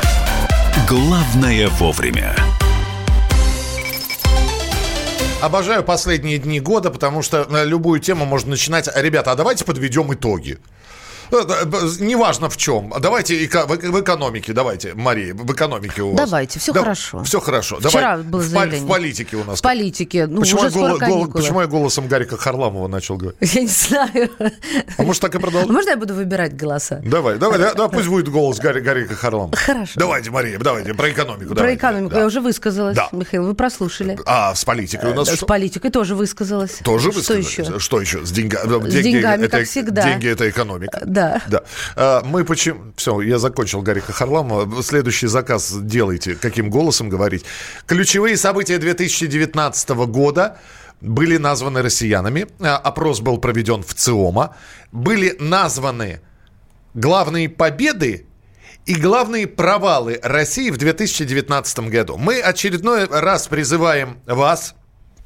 Главное 0.91 1.69
вовремя. 1.69 2.35
Обожаю 5.41 5.83
последние 5.83 6.37
дни 6.37 6.59
года, 6.59 6.91
потому 6.91 7.21
что 7.21 7.47
э, 7.49 7.65
любую 7.65 8.01
тему 8.01 8.25
можно 8.25 8.49
начинать. 8.49 8.89
Ребята, 8.93 9.31
а 9.31 9.35
давайте 9.35 9.63
подведем 9.63 10.13
итоги. 10.13 10.59
Э, 11.31 11.65
неважно 11.99 12.49
в 12.49 12.57
чем. 12.57 12.93
Давайте 12.99 13.35
в 13.35 14.01
экономике, 14.01 14.53
давайте, 14.53 14.93
Мария, 14.93 15.33
в 15.33 15.51
экономике 15.51 16.01
у 16.01 16.11
вас. 16.11 16.29
Давайте, 16.29 16.59
все 16.59 16.73
да, 16.73 16.81
хорошо. 16.81 17.23
Все 17.23 17.39
хорошо. 17.39 17.77
Вчера 17.79 18.17
Давай, 18.17 18.23
было 18.23 18.41
заявление. 18.41 18.85
В, 18.85 18.87
политике 18.87 19.37
у 19.37 19.43
нас. 19.43 19.59
В 19.59 19.61
политике, 19.61 20.27
ну 20.27 20.41
почему 20.41 20.59
уже 20.59 20.67
я 20.67 20.71
скоро 20.71 20.97
гол, 20.97 21.27
Почему 21.27 21.61
я 21.61 21.67
голосом 21.67 22.07
Гарика 22.07 22.37
Харламова 22.37 22.87
начал 22.87 23.17
говорить? 23.17 23.37
Я 23.53 23.61
не 23.61 23.67
знаю. 23.67 24.29
А 24.97 25.03
может 25.03 25.21
так 25.21 25.33
и 25.35 25.39
продолжим? 25.39 25.71
Можно 25.73 25.91
я 25.91 25.97
буду 25.97 26.13
выбирать 26.13 26.55
голоса? 26.55 27.01
Давай, 27.03 27.37
давай, 27.37 27.59
да, 27.59 27.73
да, 27.73 27.87
пусть 27.87 28.07
будет 28.07 28.29
голос 28.29 28.59
Гарри, 28.59 28.81
Гарика 28.81 29.15
Харламова. 29.15 29.55
Хорошо. 29.55 29.93
Давайте, 29.95 30.31
Мария, 30.31 30.59
давайте, 30.59 30.93
про 30.93 31.09
экономику. 31.11 31.49
Про 31.49 31.55
давайте, 31.55 31.77
экономику 31.77 32.13
да. 32.13 32.19
я 32.19 32.25
уже 32.25 32.41
высказалась, 32.41 32.95
да. 32.95 33.09
Михаил, 33.11 33.45
вы 33.45 33.55
прослушали. 33.55 34.19
А 34.25 34.53
с 34.53 34.65
политикой 34.65 35.11
у 35.11 35.15
нас 35.15 35.29
С 35.29 35.35
что? 35.35 35.45
политикой 35.45 35.91
тоже 35.91 36.15
высказалась. 36.15 36.79
Тоже 36.83 37.11
что 37.11 37.19
высказалась? 37.19 37.47
еще? 37.47 37.79
Что 37.79 38.01
еще? 38.01 38.25
С, 38.25 38.31
деньга... 38.31 38.59
С 38.59 38.93
деньгами, 38.93 39.45
это, 39.45 39.57
как 39.57 39.67
всегда. 39.67 40.03
Деньги– 40.03 40.27
это 40.29 40.49
экономика. 40.49 41.01
Да. 41.05 41.20
Да. 41.47 41.63
А, 41.95 42.21
мы 42.23 42.43
почему... 42.45 42.93
Все, 42.95 43.21
я 43.21 43.39
закончил 43.39 43.81
Гарика 43.81 44.11
Харламова. 44.11 44.81
Следующий 44.83 45.27
заказ 45.27 45.73
делайте. 45.73 46.35
Каким 46.35 46.69
голосом 46.69 47.09
говорить? 47.09 47.45
Ключевые 47.85 48.37
события 48.37 48.77
2019 48.77 49.89
года 49.89 50.57
были 51.01 51.37
названы 51.37 51.81
россиянами. 51.81 52.47
А, 52.59 52.77
опрос 52.77 53.19
был 53.19 53.37
проведен 53.37 53.83
в 53.83 53.93
ЦИОМа. 53.93 54.55
Были 54.91 55.35
названы 55.39 56.21
главные 56.93 57.49
победы 57.49 58.25
и 58.85 58.95
главные 58.95 59.47
провалы 59.47 60.19
России 60.23 60.69
в 60.69 60.77
2019 60.77 61.79
году. 61.89 62.17
Мы 62.17 62.39
очередной 62.39 63.05
раз 63.05 63.47
призываем 63.47 64.19
вас, 64.25 64.75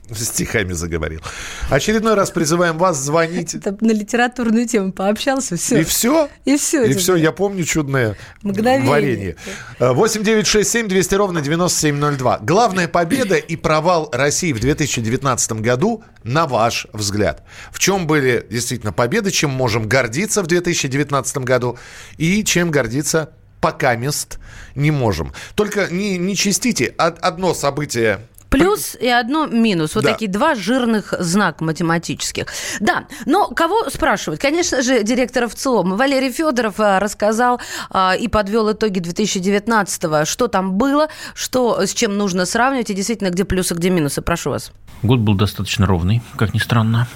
стихами 0.16 0.74
заговорил. 0.74 1.22
Очередной 1.70 2.14
раз 2.16 2.32
призываем 2.32 2.78
вас 2.78 2.98
звонить. 2.98 3.56
Это 3.56 3.76
на 3.82 3.92
литературную 3.92 4.68
тему 4.68 4.92
пообщался, 4.92 5.56
все. 5.56 5.82
И 5.82 5.84
все? 5.84 6.30
И 6.46 6.58
все. 6.58 6.84
И 6.84 6.94
все, 6.94 7.16
я 7.16 7.32
помню 7.32 7.64
чудное 7.64 8.16
Мгновение. 8.42 8.90
варенье. 8.90 9.36
8 9.80 10.24
9 10.24 10.48
6 10.48 10.70
7 10.70 10.88
200 10.88 11.16
ровно 11.16 11.42
9702. 11.42 12.40
Главная 12.40 12.88
победа 12.88 13.36
и 13.36 13.56
провал 13.56 14.10
России 14.12 14.54
в 14.54 14.60
2019 14.60 15.54
году, 15.54 16.04
на 16.24 16.46
ваш 16.46 16.88
взгляд. 16.94 17.44
В 17.72 17.80
чем 17.80 18.08
были 18.08 18.46
действительно 18.50 18.94
победы, 18.94 19.32
чем 19.32 19.52
можем 19.52 19.88
гордиться 19.88 20.44
в 20.44 20.48
2019 20.48 21.38
году 21.38 21.78
и 22.18 22.44
чем 22.44 22.72
гордиться 22.72 23.32
пока 23.62 23.96
мест 23.96 24.38
не 24.76 24.92
можем. 24.92 25.34
Только 25.56 25.88
не, 25.92 26.18
не 26.18 26.36
чистите. 26.36 26.94
Одно 26.98 27.56
событие 27.56 28.20
Плюс 28.60 28.96
и 28.96 29.08
одно 29.08 29.46
минус. 29.46 29.96
Вот 29.96 30.04
Да. 30.04 30.12
такие 30.14 30.30
два 30.30 30.56
жирных 30.56 31.14
знака 31.20 31.64
математических. 31.64 32.48
Да, 32.80 33.06
но 33.26 33.48
кого 33.48 33.90
спрашивать? 33.90 34.40
Конечно 34.40 34.82
же, 34.82 35.04
директора 35.04 35.48
ВЦИОМ. 35.48 35.96
Валерий 35.96 36.32
Федоров 36.32 36.80
а, 36.80 37.00
рассказал 37.00 37.60
а, 37.90 38.16
и 38.16 38.28
подвел 38.28 38.72
итоги 38.72 39.00
2019-го. 39.00 40.26
Что 40.26 40.48
там 40.48 40.74
было, 40.74 41.10
что, 41.34 41.86
с 41.86 41.94
чем 41.94 42.18
нужно 42.18 42.46
сравнивать, 42.46 42.90
и 42.90 42.94
действительно, 42.94 43.30
где 43.30 43.44
плюсы, 43.46 43.74
где 43.74 43.90
минусы. 43.90 44.22
Прошу 44.22 44.52
вас. 44.52 44.72
Год 45.04 45.20
был 45.20 45.36
достаточно 45.36 45.86
ровный, 45.86 46.22
как 46.38 46.54
ни 46.54 46.60
странно. 46.60 47.08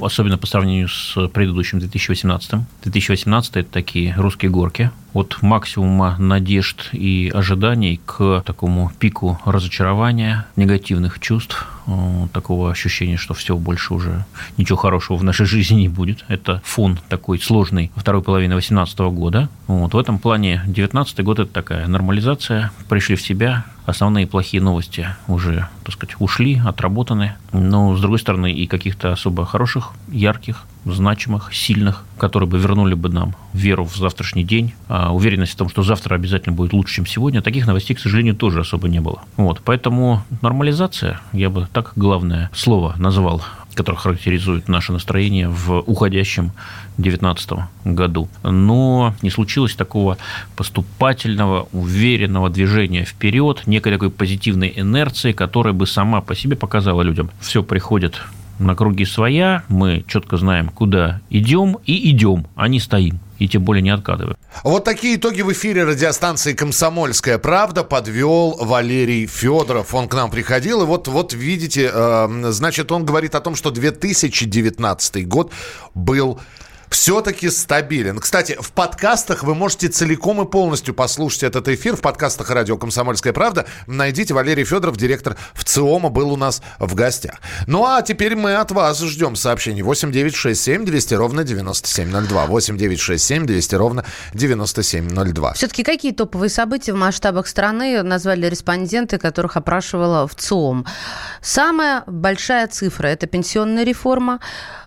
Особенно 0.00 0.38
по 0.38 0.46
сравнению 0.46 0.88
с 0.88 1.28
предыдущим 1.28 1.78
2018. 1.78 2.60
2018– 2.82 3.50
это 3.56 3.70
такие 3.70 4.14
русские 4.16 4.50
горки. 4.50 4.90
От 5.14 5.40
максимума 5.40 6.16
надежд 6.18 6.90
и 6.92 7.30
ожиданий 7.34 8.00
к 8.04 8.42
такому 8.44 8.92
пику 8.98 9.38
разочарования, 9.46 10.46
негативных 10.56 11.20
чувств, 11.20 11.66
э, 11.86 12.28
такого 12.32 12.70
ощущения, 12.70 13.16
что 13.16 13.32
все 13.32 13.56
больше 13.56 13.94
уже 13.94 14.26
ничего 14.58 14.76
хорошего 14.76 15.16
в 15.16 15.24
нашей 15.24 15.46
жизни 15.46 15.82
не 15.82 15.88
будет. 15.88 16.24
Это 16.28 16.60
фон 16.64 16.98
такой 17.08 17.38
сложный 17.38 17.90
второй 17.96 18.22
половины 18.22 18.54
2018 18.54 18.98
года. 18.98 19.48
Вот. 19.66 19.94
В 19.94 19.98
этом 19.98 20.18
плане 20.18 20.56
2019 20.66 21.20
год– 21.24 21.38
это 21.40 21.52
такая 21.52 21.86
нормализация, 21.86 22.70
пришли 22.88 23.16
в 23.16 23.22
себя, 23.22 23.64
основные 23.86 24.26
плохие 24.26 24.62
новости 24.62 25.08
уже, 25.28 25.68
так 25.84 25.94
сказать, 25.94 26.16
ушли, 26.18 26.60
отработаны. 26.64 27.34
Но, 27.52 27.96
с 27.96 28.00
другой 28.00 28.18
стороны, 28.18 28.52
и 28.52 28.66
каких-то 28.66 29.12
особо 29.12 29.46
хороших, 29.46 29.92
ярких, 30.08 30.64
значимых, 30.92 31.54
сильных, 31.54 32.04
которые 32.18 32.48
бы 32.48 32.58
вернули 32.58 32.94
бы 32.94 33.08
нам 33.08 33.34
веру 33.52 33.84
в 33.84 33.96
завтрашний 33.96 34.44
день, 34.44 34.74
а 34.88 35.12
уверенность 35.14 35.52
в 35.52 35.56
том, 35.56 35.68
что 35.68 35.82
завтра 35.82 36.14
обязательно 36.14 36.54
будет 36.54 36.72
лучше, 36.72 36.96
чем 36.96 37.06
сегодня, 37.06 37.42
таких 37.42 37.66
новостей, 37.66 37.94
к 37.94 38.00
сожалению, 38.00 38.34
тоже 38.34 38.60
особо 38.60 38.88
не 38.88 39.00
было. 39.00 39.22
Вот, 39.36 39.60
поэтому 39.64 40.22
нормализация, 40.42 41.20
я 41.32 41.50
бы 41.50 41.68
так 41.72 41.92
главное 41.96 42.50
слово 42.54 42.94
назвал, 42.98 43.42
которое 43.74 43.98
характеризует 43.98 44.68
наше 44.68 44.92
настроение 44.92 45.48
в 45.48 45.80
уходящем 45.80 46.52
2019 46.96 47.50
году. 47.84 48.28
Но 48.42 49.14
не 49.22 49.30
случилось 49.30 49.74
такого 49.74 50.16
поступательного, 50.56 51.68
уверенного 51.72 52.48
движения 52.48 53.04
вперед, 53.04 53.62
некой 53.66 53.92
такой 53.92 54.10
позитивной 54.10 54.72
инерции, 54.74 55.32
которая 55.32 55.74
бы 55.74 55.86
сама 55.86 56.20
по 56.20 56.34
себе 56.34 56.56
показала 56.56 57.02
людям, 57.02 57.30
все 57.40 57.62
приходит 57.62 58.22
на 58.58 58.74
круги 58.74 59.04
своя, 59.04 59.64
мы 59.68 60.04
четко 60.08 60.36
знаем, 60.36 60.68
куда 60.68 61.20
идем, 61.30 61.78
и 61.84 62.10
идем, 62.10 62.46
а 62.56 62.68
не 62.68 62.80
стоим, 62.80 63.18
и 63.38 63.48
тем 63.48 63.62
более 63.62 63.82
не 63.82 63.90
откатываем. 63.90 64.36
Вот 64.64 64.84
такие 64.84 65.16
итоги 65.16 65.42
в 65.42 65.52
эфире 65.52 65.84
радиостанции 65.84 66.54
«Комсомольская 66.54 67.38
правда» 67.38 67.84
подвел 67.84 68.56
Валерий 68.60 69.26
Федоров. 69.26 69.94
Он 69.94 70.08
к 70.08 70.14
нам 70.14 70.30
приходил, 70.30 70.82
и 70.82 70.86
вот, 70.86 71.08
вот 71.08 71.32
видите, 71.32 71.90
э, 71.92 72.50
значит, 72.50 72.90
он 72.92 73.04
говорит 73.04 73.34
о 73.34 73.40
том, 73.40 73.54
что 73.54 73.70
2019 73.70 75.28
год 75.28 75.52
был 75.94 76.40
все-таки 76.96 77.50
стабилен. 77.50 78.18
Кстати, 78.20 78.56
в 78.58 78.72
подкастах 78.72 79.44
вы 79.44 79.54
можете 79.54 79.88
целиком 79.88 80.40
и 80.40 80.50
полностью 80.50 80.94
послушать 80.94 81.42
этот 81.42 81.68
эфир. 81.68 81.94
В 81.94 82.00
подкастах 82.00 82.48
радио 82.48 82.78
«Комсомольская 82.78 83.34
правда» 83.34 83.66
найдите 83.86 84.32
Валерий 84.32 84.64
Федоров, 84.64 84.96
директор 84.96 85.36
ВЦИОМа, 85.52 86.08
был 86.08 86.32
у 86.32 86.36
нас 86.36 86.62
в 86.78 86.94
гостях. 86.94 87.34
Ну 87.66 87.84
а 87.84 88.00
теперь 88.00 88.34
мы 88.34 88.54
от 88.54 88.70
вас 88.70 88.98
ждем 88.98 89.36
сообщений. 89.36 89.82
8 89.82 90.10
9 90.10 90.34
6 90.34 90.58
7 90.58 90.84
200 90.86 91.14
ровно 91.14 91.44
9702. 91.44 92.46
8 92.46 92.78
9 92.78 92.98
6 92.98 93.22
7 93.24 93.44
200 93.44 93.74
ровно 93.74 94.04
9702. 94.32 95.52
Все-таки 95.52 95.82
какие 95.82 96.12
топовые 96.12 96.48
события 96.48 96.94
в 96.94 96.96
масштабах 96.96 97.46
страны 97.46 98.02
назвали 98.02 98.46
респонденты, 98.46 99.18
которых 99.18 99.58
опрашивала 99.58 100.26
ВЦИОМ? 100.26 100.86
Самая 101.42 102.04
большая 102.06 102.68
цифра– 102.68 103.06
это 103.08 103.26
пенсионная 103.26 103.84
реформа. 103.84 104.40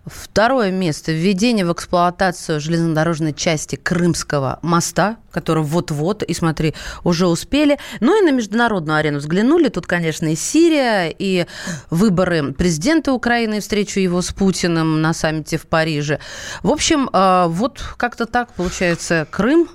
Второе 0.09 0.71
место– 0.71 1.11
введение 1.13 1.65
в 1.65 1.71
эксплуатацию 1.71 2.59
железнодорожной 2.59 3.33
части 3.33 3.75
Крымского 3.75 4.59
моста, 4.61 5.17
который 5.31 5.63
вот-вот, 5.63 6.23
и 6.23 6.33
смотри, 6.33 6.73
уже 7.03 7.27
успели. 7.27 7.77
Ну 7.99 8.21
и 8.21 8.25
на 8.25 8.31
международную 8.31 8.97
арену 8.97 9.19
взглянули. 9.19 9.69
Тут, 9.69 9.87
конечно, 9.87 10.27
и 10.31 10.35
Сирия, 10.35 11.13
и 11.17 11.45
выборы 11.89 12.53
президента 12.53 13.13
Украины, 13.13 13.57
и 13.57 13.59
встречу 13.59 13.99
его 13.99 14.21
с 14.21 14.31
Путиным 14.31 15.01
на 15.01 15.13
саммите 15.13 15.57
в 15.57 15.67
Париже. 15.67 16.19
В 16.63 16.71
общем, 16.71 17.09
э, 17.11 17.45
вот 17.47 17.81
как-то 17.97 18.25
так 18.25 18.53
получается 18.53 19.27
Крым, 19.29 19.69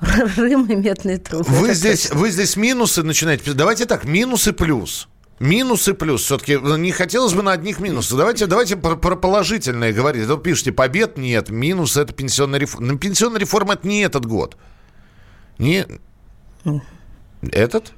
Рым 0.00 0.66
и 0.66 0.74
медные 0.74 1.18
трубы. 1.18 1.44
Вы 1.48 1.74
здесь, 1.74 2.02
точно. 2.08 2.18
вы 2.18 2.30
здесь 2.30 2.56
минусы 2.56 3.02
начинаете. 3.02 3.52
Давайте 3.52 3.86
так, 3.86 4.04
минус 4.04 4.46
и 4.46 4.52
плюс. 4.52 5.08
Минус 5.38 5.86
и 5.88 5.92
плюс. 5.92 6.22
Все-таки 6.22 6.56
не 6.56 6.92
хотелось 6.92 7.34
бы 7.34 7.42
на 7.42 7.52
одних 7.52 7.78
минусах. 7.80 8.18
Давайте, 8.18 8.46
давайте 8.46 8.76
про, 8.76 8.96
про 8.96 9.16
положительное 9.16 9.92
говорить. 9.92 10.26
Вы 10.26 10.38
пишете, 10.38 10.72
побед 10.72 11.18
нет, 11.18 11.50
минус 11.50 11.96
это 11.96 12.12
пенсионная 12.12 12.58
реформа. 12.58 12.92
Но 12.92 12.98
пенсионная 12.98 13.40
реформа 13.40 13.74
это 13.74 13.86
не 13.86 14.00
этот 14.00 14.24
год. 14.24 14.56
Не... 15.58 15.86
Этот? 17.52 17.92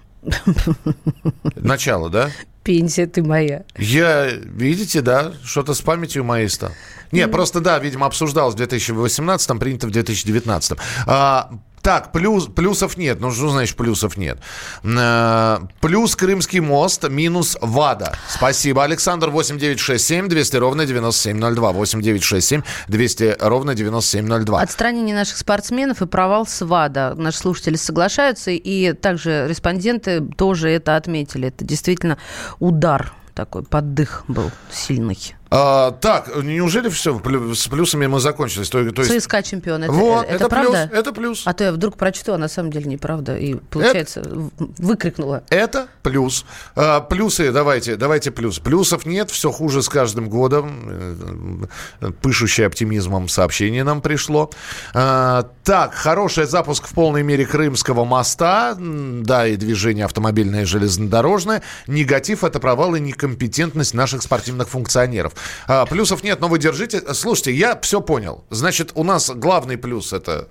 Начало, 1.55 2.11
да? 2.11 2.31
Пенсия 2.65 3.07
ты 3.07 3.23
моя. 3.23 3.65
Я, 3.79 4.31
видите, 4.31 5.01
да, 5.01 5.33
что-то 5.45 5.75
с 5.75 5.81
памятью 5.81 6.25
моей 6.25 6.49
стал. 6.49 6.73
Не, 7.13 7.27
просто 7.29 7.61
да, 7.61 7.79
видимо, 7.79 8.07
обсуждалось 8.07 8.55
в 8.55 8.59
2018, 8.59 9.59
принято 9.59 9.87
в 9.87 9.91
2019. 9.91 10.79
А, 11.07 11.51
так, 11.89 12.13
плюс, 12.13 12.49
плюсов 12.49 12.99
нет. 12.99 13.19
Ну, 13.19 13.31
что 13.31 13.49
значит 13.49 13.75
плюсов 13.75 14.19
нет? 14.19 14.39
А, 14.85 15.63
плюс 15.81 16.17
Крымский 16.17 16.61
мост, 16.61 17.09
минус 17.09 17.57
ВАДА. 17.63 18.13
Спасибо, 18.29 18.85
Александр. 18.85 19.31
8967 19.31 20.29
200 20.29 20.57
ровно 20.57 20.85
9702. 20.85 21.73
8967 21.73 22.61
200 22.89 23.37
ровно 23.41 23.75
9702. 23.75 24.61
Отстранение 24.61 25.17
наших 25.17 25.39
спортсменов 25.39 26.03
и 26.03 26.07
провал 26.07 26.47
СВАДа. 26.47 27.15
Наши 27.17 27.39
слушатели 27.39 27.77
соглашаются, 27.77 28.51
и 28.51 28.93
также 28.93 29.47
респонденты 29.49 30.21
тоже 30.21 30.69
это 30.69 30.95
отметили. 30.95 31.49
Это 31.49 31.65
действительно 31.65 32.19
удар 32.59 33.15
такой, 33.33 33.63
поддых 33.63 34.25
был 34.29 34.51
сильный. 34.71 35.17
А, 35.51 35.93
так, 35.93 36.43
неужели 36.43 36.89
все 36.91 37.19
с 37.55 37.69
плюсами 37.69 38.07
мы 38.07 38.21
закончили? 38.21 38.65
То, 38.65 38.91
то 38.93 39.03
есть... 39.03 39.21
ЦСКА 39.23 39.43
чемпион. 39.43 39.85
Это, 39.85 39.93
Вот, 39.93 40.25
это, 40.27 40.35
это 40.35 40.49
правда? 40.49 40.87
плюс, 40.89 40.99
это 41.01 41.13
плюс. 41.13 41.43
А 41.47 41.55
то 41.55 41.65
я 41.65 41.73
вдруг 41.73 41.97
прочту, 41.97 42.33
а 42.35 42.39
на 42.39 42.49
самом 42.49 42.71
деле 42.71 42.85
неправда. 42.87 43.37
И, 43.37 43.55
получается, 43.55 44.23
в- 44.23 44.51
выкрикнула. 44.79 45.43
Это 45.49 45.89
плюс. 46.03 46.45
А, 46.77 47.01
плюсы, 47.01 47.51
давайте, 47.51 47.97
давайте 47.97 48.31
плюс. 48.31 48.59
Плюсов 48.59 49.07
нет, 49.07 49.31
все 49.31 49.51
хуже 49.51 49.83
с 49.83 49.89
каждым 49.89 50.29
годом. 50.29 51.69
Э, 52.01 52.11
Пышущее 52.21 52.67
оптимизмом 52.67 53.29
сообщение 53.29 53.85
нам 53.85 54.03
пришло. 54.03 54.51
А, 54.95 55.49
так, 55.65 55.95
хороший 55.95 56.45
запуск 56.47 56.87
в 56.87 56.93
полной 56.95 57.23
мере 57.23 57.47
Крымского 57.47 58.05
моста. 58.05 58.77
Да, 58.79 59.47
и 59.47 59.57
движение 59.57 60.05
автомобильное 60.05 60.63
и 60.63 60.65
железнодорожное. 60.67 61.63
Негатив– 61.87 62.45
это 62.45 62.61
провал 62.61 62.95
и 62.97 63.01
некомпетентность 63.01 63.95
наших 63.95 64.23
спортивных 64.23 64.69
функционеров. 64.69 65.33
А, 65.67 65.87
плюсов 65.87 66.23
нет, 66.23 66.41
но 66.41 66.49
вы 66.49 66.59
держите. 66.59 67.03
Слушайте, 67.15 67.53
я 67.53 67.79
все 67.81 68.01
понял. 68.01 68.45
Значит, 68.51 68.93
у 68.95 69.05
нас 69.05 69.31
главный 69.31 69.77
плюс– 69.77 70.13
это 70.13 70.49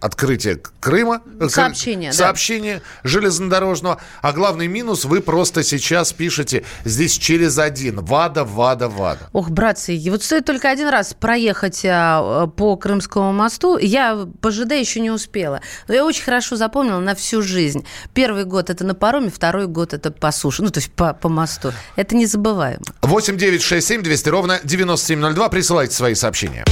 открытие 0.00 0.60
Крыма. 0.80 1.22
э, 1.40 1.44
Кры- 1.44 1.48
Сообщение, 1.50 2.10
да. 2.10 2.16
Сообщение 2.16 2.82
железнодорожного. 3.04 4.00
А 4.22 4.32
главный 4.32 4.66
минус 4.66 5.04
вы 5.04 5.20
просто 5.20 5.62
сейчас 5.62 6.12
пишете 6.12 6.64
здесь 6.84 7.16
через 7.18 7.58
один. 7.58 8.00
ВАДА, 8.04 8.44
ВАДА, 8.44 8.88
ВАДА. 8.88 9.28
Ох, 9.32 9.50
братцы, 9.50 10.00
вот 10.10 10.22
стоит 10.22 10.44
только 10.44 10.70
один 10.70 10.88
раз 10.88 11.14
проехать 11.14 11.82
а, 11.84 12.46
по 12.46 12.76
Крымскому 12.76 13.32
мосту. 13.32 13.78
Я 13.78 14.26
по 14.40 14.50
ЖД 14.50 14.72
еще 14.72 15.00
не 15.00 15.10
успела. 15.10 15.60
Но 15.88 15.94
я 15.94 16.04
очень 16.04 16.24
хорошо 16.24 16.56
запомнила 16.56 17.00
на 17.00 17.14
всю 17.14 17.42
жизнь. 17.42 17.84
Первый 18.14 18.44
год 18.44 18.70
это 18.70 18.84
на 18.84 18.94
пароме, 18.94 19.30
второй 19.30 19.66
год 19.66 19.94
это 19.94 20.10
по 20.10 20.30
суше. 20.32 20.62
Ну, 20.62 20.70
то 20.70 20.78
есть 20.78 20.92
по, 20.92 21.12
по 21.14 21.28
мосту. 21.28 21.72
Это 21.96 22.14
незабываемо. 22.16 22.82
8 23.02 23.36
9 23.36 23.62
6 23.62 23.86
7 23.86 24.02
200 24.02 24.28
ровно 24.28 24.60
9702. 24.64 25.48
Присылайте 25.48 25.94
свои 25.94 26.14
сообщения. 26.14 26.64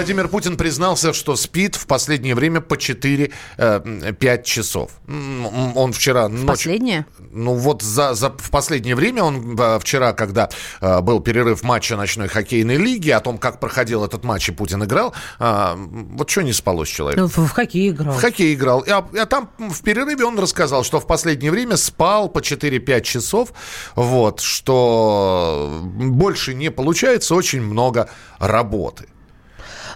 Владимир 0.00 0.28
Путин 0.28 0.56
признался, 0.56 1.12
что 1.12 1.36
спит 1.36 1.74
в 1.76 1.86
последнее 1.86 2.34
время 2.34 2.62
по 2.62 2.72
4-5 2.72 4.42
часов. 4.44 4.92
М, 5.06 5.76
Он 5.76 5.92
вчера 5.92 6.26
ночью... 6.26 6.46
Последнее? 6.46 7.06
Ну 7.18 7.52
вот 7.52 7.82
за, 7.82 8.14
за, 8.14 8.30
в 8.30 8.50
последнее 8.50 8.94
время, 8.94 9.22
он 9.22 9.60
э, 9.60 9.78
вчера, 9.78 10.14
когда 10.14 10.48
э, 10.80 11.02
был 11.02 11.20
перерыв 11.20 11.62
матча 11.62 11.98
ночной 11.98 12.28
хоккейной 12.28 12.78
лиги, 12.78 13.10
о 13.10 13.20
том, 13.20 13.36
как 13.36 13.60
проходил 13.60 14.02
этот 14.02 14.24
матч 14.24 14.48
и 14.48 14.52
Путин 14.52 14.82
играл, 14.84 15.12
э, 15.38 15.74
вот 15.76 16.30
что 16.30 16.40
не 16.40 16.54
спалось 16.54 16.88
человеку? 16.88 17.20
Ну, 17.20 17.28
в, 17.28 17.36
в 17.36 17.50
хоккей 17.50 17.90
играл. 17.90 18.14
В 18.14 18.20
хоккей 18.22 18.54
играл. 18.54 18.82
А, 18.88 19.06
а 19.14 19.26
там 19.26 19.50
в 19.58 19.82
перерыве 19.82 20.24
он 20.24 20.38
рассказал, 20.38 20.82
что 20.82 20.98
в 20.98 21.06
последнее 21.06 21.50
время 21.50 21.76
спал 21.76 22.30
по 22.30 22.38
4-5 22.38 23.02
часов, 23.02 23.52
вот, 23.96 24.40
что 24.40 25.78
больше 25.82 26.54
не 26.54 26.70
получается, 26.70 27.34
очень 27.34 27.60
много 27.60 28.08
работы. 28.38 29.06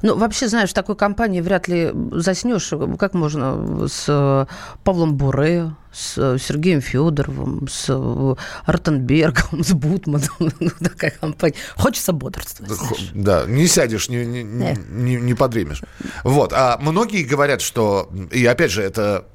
Ну, 0.05 0.19
вообще, 0.19 0.49
знаешь, 0.49 0.69
в 0.69 0.75
такой 0.75 0.97
компании 0.97 1.41
вряд 1.41 1.67
ли 1.67 1.91
заснешь. 2.13 2.71
Как 2.99 3.15
можно 3.15 3.89
с 3.89 4.05
э, 4.07 4.45
Павлом 4.85 5.17
Буре, 5.17 5.75
с 5.95 6.19
э, 6.19 6.37
Сергеем 6.39 6.83
Федоровым, 6.83 7.67
с 7.69 7.87
э, 7.89 8.35
Ротенбергом, 8.67 9.65
с 9.65 9.73
Бутманом. 9.73 10.29
Ну, 10.61 10.71
такая 10.79 11.11
компания. 11.11 11.55
Хочется 11.75 12.13
бодрствовать. 12.13 12.73
знаешь. 12.73 13.11
Да, 13.15 13.45
не 13.47 13.67
сядешь, 13.67 14.11
не, 14.11 14.27
не, 14.27 14.45
Да. 14.45 14.75
не, 14.91 15.17
не 15.17 15.33
подремешь. 15.33 15.83
Вот. 16.23 16.53
А 16.53 16.77
многие 16.83 17.23
говорят, 17.23 17.63
что, 17.63 18.11
и 18.31 18.45
опять 18.45 18.73
же, 18.73 18.83
это 18.83 19.27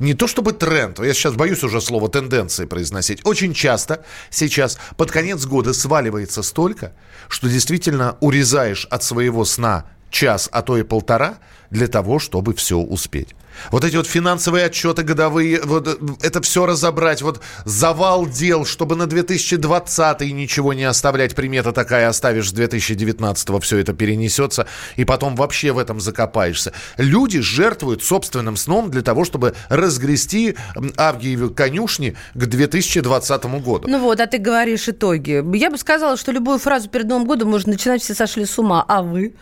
не 0.00 0.14
то 0.14 0.26
чтобы 0.26 0.52
тренд, 0.52 0.98
я 0.98 1.14
сейчас 1.14 1.34
боюсь 1.34 1.62
уже 1.62 1.80
слово 1.80 2.08
тенденции 2.08 2.64
произносить. 2.66 3.24
Очень 3.24 3.54
часто 3.54 4.04
сейчас 4.30 4.78
под 4.96 5.12
конец 5.12 5.46
года 5.46 5.72
сваливается 5.72 6.42
столько, 6.42 6.94
что 7.28 7.48
действительно 7.48 8.16
урезаешь 8.20 8.84
от 8.90 9.04
своего 9.04 9.44
сна 9.44 9.86
час, 10.10 10.48
а 10.52 10.62
то 10.62 10.76
и 10.76 10.82
полтора 10.82 11.38
для 11.70 11.86
того, 11.86 12.18
чтобы 12.18 12.54
все 12.54 12.78
успеть. 12.78 13.34
Вот 13.72 13.84
эти 13.84 13.96
вот 13.96 14.06
финансовые 14.06 14.66
отчеты 14.66 15.02
годовые, 15.02 15.60
вот 15.62 15.88
э, 15.88 15.96
это 16.22 16.40
все 16.40 16.64
разобрать, 16.64 17.22
вот 17.22 17.40
завал 17.64 18.26
дел, 18.26 18.64
чтобы 18.64 18.96
на 18.96 19.06
2020 19.06 20.20
ничего 20.32 20.72
не 20.72 20.84
оставлять, 20.84 21.34
примета 21.34 21.72
такая, 21.72 22.08
оставишь 22.08 22.50
с 22.50 22.52
2019 22.52 23.62
все 23.62 23.78
это 23.78 23.92
перенесется, 23.92 24.66
и 24.96 25.04
потом 25.04 25.34
вообще 25.34 25.72
в 25.72 25.78
этом 25.78 26.00
закопаешься. 26.00 26.72
Люди 26.96 27.40
жертвуют 27.40 28.02
собственным 28.02 28.56
сном 28.56 28.90
для 28.90 29.02
того, 29.02 29.24
чтобы 29.24 29.54
разгрести 29.68 30.56
Авгиевы 30.96 31.50
конюшни 31.50 32.16
к 32.34 32.46
2020 32.46 33.44
году. 33.60 33.88
Ну 33.88 34.00
вот, 34.00 34.20
а 34.20 34.26
ты 34.26 34.38
говоришь 34.38 34.88
итоги. 34.88 35.44
Я 35.56 35.70
бы 35.70 35.78
сказала, 35.78 36.16
что 36.16 36.32
любую 36.32 36.58
фразу 36.58 36.88
перед 36.88 37.06
Новым 37.06 37.26
годом 37.26 37.50
можно 37.50 37.72
начинать 37.72 38.02
«все 38.02 38.14
сошли 38.14 38.44
с 38.44 38.58
ума», 38.58 38.84
а 38.86 39.02
вы? 39.02 39.34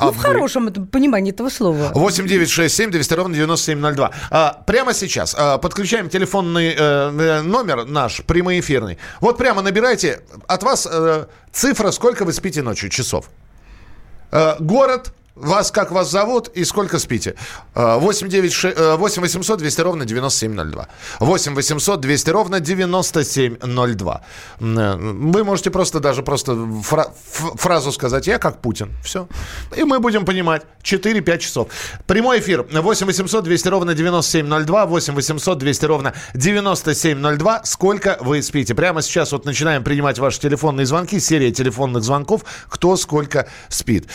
А 0.00 0.06
ну, 0.06 0.12
в 0.12 0.16
хорошем 0.16 0.68
этом 0.68 0.86
понимании 0.86 1.32
этого 1.32 1.50
слова. 1.50 1.90
8 1.94 2.26
9 2.26 2.50
6 2.50 2.74
7 2.74 2.90
200 2.90 3.14
ровно 3.14 3.34
9702. 3.34 4.10
А, 4.30 4.62
прямо 4.66 4.94
сейчас 4.94 5.34
а, 5.38 5.58
подключаем 5.58 6.08
телефонный 6.08 6.68
э, 6.70 6.74
э, 6.78 7.42
номер 7.42 7.84
наш, 7.84 8.22
прямоэфирный. 8.24 8.96
Вот 9.20 9.36
прямо 9.36 9.60
набирайте 9.62 10.22
от 10.48 10.62
вас 10.62 10.88
э, 10.90 11.26
цифра, 11.52 11.90
сколько 11.90 12.24
вы 12.24 12.32
спите 12.32 12.62
ночью, 12.62 12.88
часов. 12.88 13.28
Э, 14.32 14.54
город, 14.58 15.12
вас, 15.34 15.70
как 15.70 15.90
вас 15.92 16.10
зовут 16.10 16.48
и 16.56 16.64
сколько 16.64 16.98
спите. 16.98 17.34
Э, 17.74 17.98
8, 17.98 18.28
9, 18.28 18.52
6, 18.52 18.76
э, 18.78 18.96
8 18.96 19.22
800 19.22 19.58
200 19.58 19.80
ровно 19.80 20.04
9702. 20.04 20.86
8 21.20 21.54
800 21.54 22.00
200 22.00 22.30
ровно 22.30 22.60
9702. 22.60 24.20
М, 24.60 24.78
э, 24.78 24.96
Вы 25.32 25.44
можете 25.44 25.70
просто 25.70 26.00
даже 26.00 26.22
просто 26.22 26.52
фра- 26.82 27.12
фразу 27.56 27.92
сказать 27.92 28.26
«Я 28.26 28.38
как 28.38 28.60
Путин». 28.60 28.90
Все. 29.04 29.28
И 29.76 29.84
мы 29.84 29.98
будем 30.00 30.24
понимать. 30.24 30.62
4-5 30.82 31.38
часов. 31.40 31.68
Прямой 32.06 32.40
эфир. 32.40 32.66
8 32.70 33.06
800 33.06 33.44
200 33.44 33.68
ровно 33.68 33.94
9702. 33.94 34.86
8 34.86 35.14
800 35.14 35.58
200 35.58 35.84
ровно 35.86 36.12
9702. 36.34 37.62
Сколько 37.64 38.16
вы 38.20 38.42
спите? 38.42 38.74
Прямо 38.74 39.02
сейчас 39.02 39.32
вот 39.32 39.44
начинаем 39.44 39.84
принимать 39.84 40.18
ваши 40.18 40.40
телефонные 40.40 40.86
звонки. 40.86 41.20
Серия 41.20 41.50
телефонных 41.52 42.02
звонков. 42.02 42.42
Кто 42.68 42.96
сколько 42.96 43.46
спит. 43.68 44.08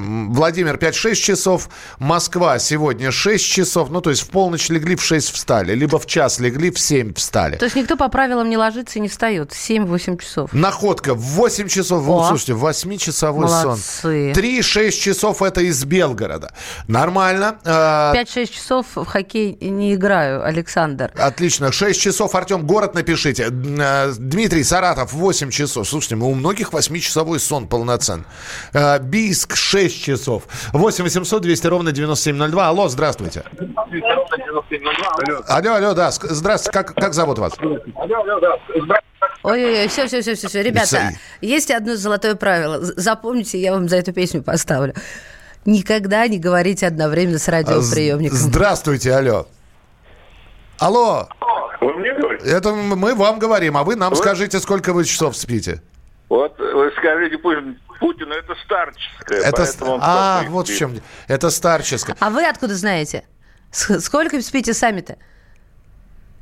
Владимир 0.00 0.76
5-6 0.76 1.14
часов. 1.14 1.68
Москва 1.98 2.58
сегодня 2.58 3.10
6 3.10 3.44
часов. 3.44 3.90
Ну, 3.90 4.00
то 4.00 4.10
есть 4.10 4.22
в 4.22 4.28
полночь 4.30 4.68
легли, 4.68 4.96
в 4.96 5.02
6 5.02 5.32
встали. 5.32 5.74
Либо 5.74 5.98
в 5.98 6.06
час 6.06 6.38
легли, 6.38 6.70
в 6.70 6.78
7 6.78 7.14
встали. 7.14 7.56
То 7.56 7.64
есть 7.64 7.76
никто 7.76 7.96
по 7.96 8.08
правилам 8.08 8.48
не 8.50 8.56
ложится 8.56 8.98
и 8.98 9.02
не 9.02 9.08
встает. 9.08 9.52
7-8 9.52 10.20
часов. 10.22 10.52
Находка 10.52 11.14
в 11.14 11.20
8 11.20 11.68
часов. 11.68 12.08
О. 12.08 12.28
слушайте, 12.28 12.52
8-часовой 12.52 13.48
сон. 13.48 13.64
Молодцы. 13.66 14.32
3-6 14.32 14.90
часов 14.90 15.42
это 15.42 15.60
из 15.60 15.84
Белгорода. 15.84 16.52
Нормально. 16.86 17.58
Э, 17.64 18.12
5-6 18.14 18.52
часов 18.52 18.86
в 18.94 19.04
хоккей 19.04 19.56
не 19.60 19.94
играю, 19.94 20.44
Александр. 20.44 21.12
Отлично. 21.16 21.72
6 21.72 22.00
часов, 22.00 22.34
Артем, 22.34 22.66
город 22.66 22.94
напишите. 22.94 23.48
Э, 23.50 24.12
Дмитрий, 24.16 24.64
Саратов, 24.64 25.12
8 25.12 25.50
часов. 25.50 25.88
Слушайте, 25.88 26.16
мы 26.16 26.26
у 26.26 26.34
многих 26.34 26.72
8-часовой 26.72 27.40
сон 27.40 27.66
полноценный. 27.68 28.24
Э, 28.72 28.98
Бийск, 28.98 29.56
6 29.56 29.77
часов. 29.86 30.44
8 30.72 31.04
800 31.04 31.42
200 31.42 31.66
ровно 31.66 31.92
9702. 31.92 32.68
Алло, 32.68 32.88
здравствуйте. 32.88 33.44
Алло, 35.48 35.74
алло, 35.74 35.94
да. 35.94 36.10
Здравствуйте. 36.10 36.72
Как, 36.72 36.94
как 36.94 37.14
зовут 37.14 37.38
вас? 37.38 37.52
Ой-ой-ой, 39.42 39.88
все, 39.88 40.06
все, 40.06 40.20
все, 40.20 40.34
все, 40.34 40.48
все. 40.48 40.62
Ребята, 40.62 41.12
есть 41.40 41.70
одно 41.70 41.96
золотое 41.96 42.34
правило. 42.34 42.78
Запомните, 42.80 43.58
я 43.60 43.72
вам 43.72 43.88
за 43.88 43.96
эту 43.96 44.12
песню 44.12 44.42
поставлю. 44.42 44.94
Никогда 45.64 46.26
не 46.26 46.38
говорите 46.38 46.86
одновременно 46.86 47.38
с 47.38 47.48
радиоприемником. 47.48 48.36
Здравствуйте, 48.36 49.12
алло. 49.14 49.46
Алло. 50.78 51.28
Это 52.44 52.72
мы 52.72 53.14
вам 53.14 53.38
говорим, 53.38 53.76
а 53.76 53.84
вы 53.84 53.96
нам 53.96 54.14
скажите, 54.14 54.58
сколько 54.60 54.92
вы 54.92 55.04
часов 55.04 55.36
спите. 55.36 55.82
Вот 56.28 56.58
вы 56.58 56.90
скажите 56.98 57.38
Путин- 57.38 57.78
Путину, 58.00 58.32
это 58.32 58.54
старческое, 58.64 59.40
Это, 59.40 59.56
поэтому 59.56 59.92
он 59.92 60.00
а, 60.02 60.44
вот 60.48 60.68
в 60.68 60.76
чем. 60.76 60.92
дело. 60.94 61.04
Это 61.26 61.50
старческое. 61.50 62.16
А 62.20 62.30
вы 62.30 62.46
откуда 62.46 62.74
знаете? 62.74 63.24
Сколько 63.70 64.40
спите 64.40 64.72
сами-то? 64.72 65.16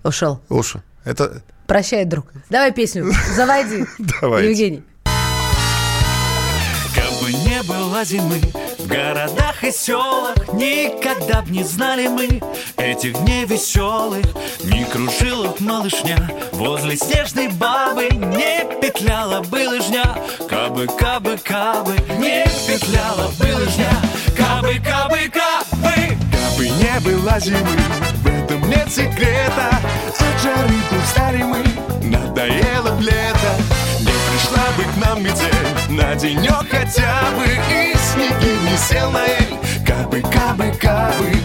Ушел. 0.04 0.40
Уши. 0.48 0.82
Это... 1.04 1.42
Прощай, 1.66 2.04
друг. 2.04 2.26
Давай 2.48 2.72
песню. 2.72 3.10
Заводи. 3.34 3.86
Давайте. 4.20 4.50
Евгений. 4.50 4.84
Бы 7.20 7.32
не 7.32 7.62
было 7.62 8.04
зимы 8.04 8.40
в 8.78 8.86
городах 8.86 9.62
и 9.64 9.70
селах, 9.70 10.36
Никогда 10.52 11.42
б 11.42 11.50
не 11.50 11.64
знали 11.64 12.08
мы 12.08 12.40
этих 12.76 13.14
дней 13.24 13.44
веселых. 13.44 14.26
Не 14.64 14.84
кружила 14.84 15.48
б 15.48 15.56
малышня 15.60 16.30
возле 16.52 16.96
снежной 16.96 17.48
бабы, 17.48 18.08
Не 18.10 18.80
петляла 18.80 19.40
бы 19.42 19.68
лыжня, 19.68 20.04
кабы, 20.48 20.86
кабы, 20.86 21.38
кабы, 21.42 21.96
Не 22.18 22.44
петляла 22.66 23.28
бы 23.38 23.54
лыжня, 23.54 23.90
кабы, 24.36 24.74
кабы, 24.84 25.30
кабы. 25.32 26.18
Кабы 26.32 26.68
не 26.68 27.00
было 27.00 27.40
зимы, 27.40 27.78
в 28.22 28.26
этом 28.26 28.68
нет 28.68 28.90
секрета. 28.90 29.70
От 30.18 30.42
жары 30.42 30.74
устали 31.02 31.42
мы, 31.42 31.64
надоело 32.02 32.90
б 32.96 33.02
лето 33.02 33.75
пришла 34.46 34.64
бы 34.76 34.84
к 34.84 34.96
нам 35.04 35.22
метель 35.22 35.96
на 35.96 36.14
денек 36.14 36.66
хотя 36.70 37.22
бы 37.36 37.44
И 37.44 37.96
снеги 37.96 38.70
не 38.70 38.76
сел 38.76 39.10
на 39.10 39.24
эль, 39.24 39.56
кабы, 39.84 40.20
кабы, 40.20 40.72
кабы 40.80 41.35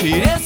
через 0.00 0.39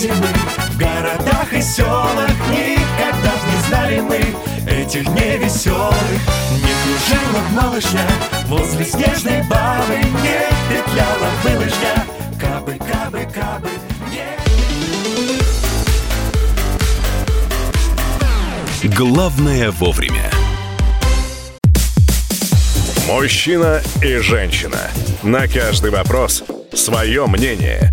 зимы 0.00 0.26
в 0.70 0.78
городах 0.78 1.52
и 1.52 1.60
селах, 1.60 2.30
Никогда 2.48 3.32
не 3.46 3.68
знали 3.68 4.00
мы 4.00 4.16
этих 4.70 5.04
дней 5.12 5.36
веселых. 5.36 5.94
Не 6.52 6.72
кружила 6.82 7.42
малышня 7.62 8.06
возле 8.46 8.84
снежной 8.84 9.42
бабы, 9.42 9.96
Не 10.22 10.40
петляла 10.70 11.30
бы 11.44 11.58
лыжня, 11.58 12.06
кабы, 12.40 12.78
кабы, 12.78 13.28
кабы, 13.34 13.68
Главное 18.96 19.70
вовремя. 19.72 20.30
Мужчина 23.06 23.82
и 24.02 24.16
женщина. 24.16 24.90
На 25.22 25.46
каждый 25.46 25.90
вопрос 25.90 26.44
Свое 26.72 27.26
мнение. 27.26 27.92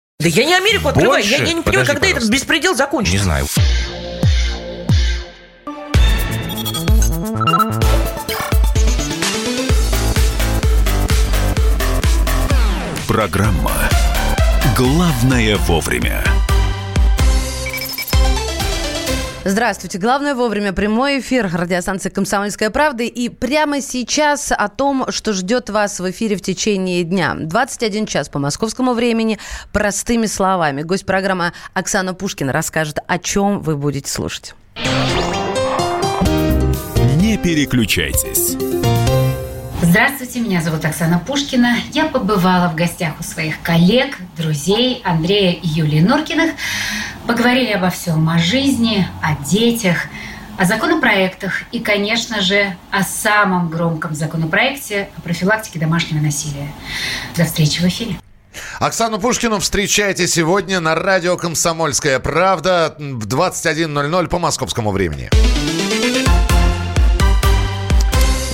Да 0.21 0.29
я 0.29 0.45
не 0.45 0.53
Америку 0.53 0.89
открываю. 0.89 1.23
Я, 1.23 1.29
Больше? 1.37 1.49
я 1.49 1.53
не 1.55 1.61
понимаю, 1.61 1.63
Подожди, 1.63 1.85
когда 1.93 2.07
этот 2.07 2.13
пожалуйста. 2.15 2.31
беспредел 2.33 2.75
закончится. 2.75 3.17
Не 3.17 3.23
знаю. 3.23 3.47
Программа 13.07 13.71
«Главное 14.75 15.57
вовремя». 15.57 16.23
Здравствуйте. 19.43 19.97
Главное 19.97 20.35
вовремя 20.35 20.71
прямой 20.71 21.19
эфир 21.19 21.49
радиостанции 21.51 22.09
«Комсомольская 22.09 22.69
правда». 22.69 23.03
И 23.03 23.27
прямо 23.27 23.81
сейчас 23.81 24.51
о 24.51 24.67
том, 24.69 25.05
что 25.09 25.33
ждет 25.33 25.71
вас 25.71 25.99
в 25.99 26.07
эфире 26.11 26.35
в 26.35 26.41
течение 26.41 27.03
дня. 27.03 27.33
21 27.35 28.05
час 28.05 28.29
по 28.29 28.37
московскому 28.37 28.93
времени. 28.93 29.39
Простыми 29.73 30.27
словами. 30.27 30.83
Гость 30.83 31.07
программы 31.07 31.53
Оксана 31.73 32.13
Пушкина 32.13 32.53
расскажет, 32.53 32.99
о 33.07 33.17
чем 33.17 33.61
вы 33.61 33.77
будете 33.77 34.11
слушать. 34.11 34.53
Не 37.15 37.37
переключайтесь. 37.37 38.57
Здравствуйте, 39.81 40.39
меня 40.39 40.61
зовут 40.61 40.85
Оксана 40.85 41.17
Пушкина. 41.17 41.77
Я 41.91 42.05
побывала 42.05 42.69
в 42.69 42.75
гостях 42.75 43.19
у 43.19 43.23
своих 43.23 43.59
коллег, 43.63 44.15
друзей 44.37 45.01
Андрея 45.03 45.53
и 45.53 45.67
Юлии 45.67 46.01
Норкиных. 46.01 46.51
Поговорили 47.27 47.71
обо 47.71 47.89
всем, 47.89 48.27
о 48.29 48.39
жизни, 48.39 49.07
о 49.21 49.35
детях, 49.43 50.07
о 50.57 50.65
законопроектах 50.65 51.63
и, 51.71 51.79
конечно 51.79 52.41
же, 52.41 52.75
о 52.91 53.03
самом 53.03 53.69
громком 53.69 54.15
законопроекте 54.15 55.09
о 55.17 55.21
профилактике 55.21 55.79
домашнего 55.79 56.21
насилия. 56.21 56.71
До 57.35 57.45
встречи 57.45 57.79
в 57.79 57.85
эфире. 57.85 58.17
Оксану 58.79 59.19
Пушкину 59.19 59.59
встречайте 59.59 60.27
сегодня 60.27 60.79
на 60.79 60.95
радио 60.95 61.37
«Комсомольская 61.37 62.19
правда» 62.19 62.95
в 62.97 63.25
21.00 63.27 64.27
по 64.27 64.39
московскому 64.39 64.91
времени. 64.91 65.29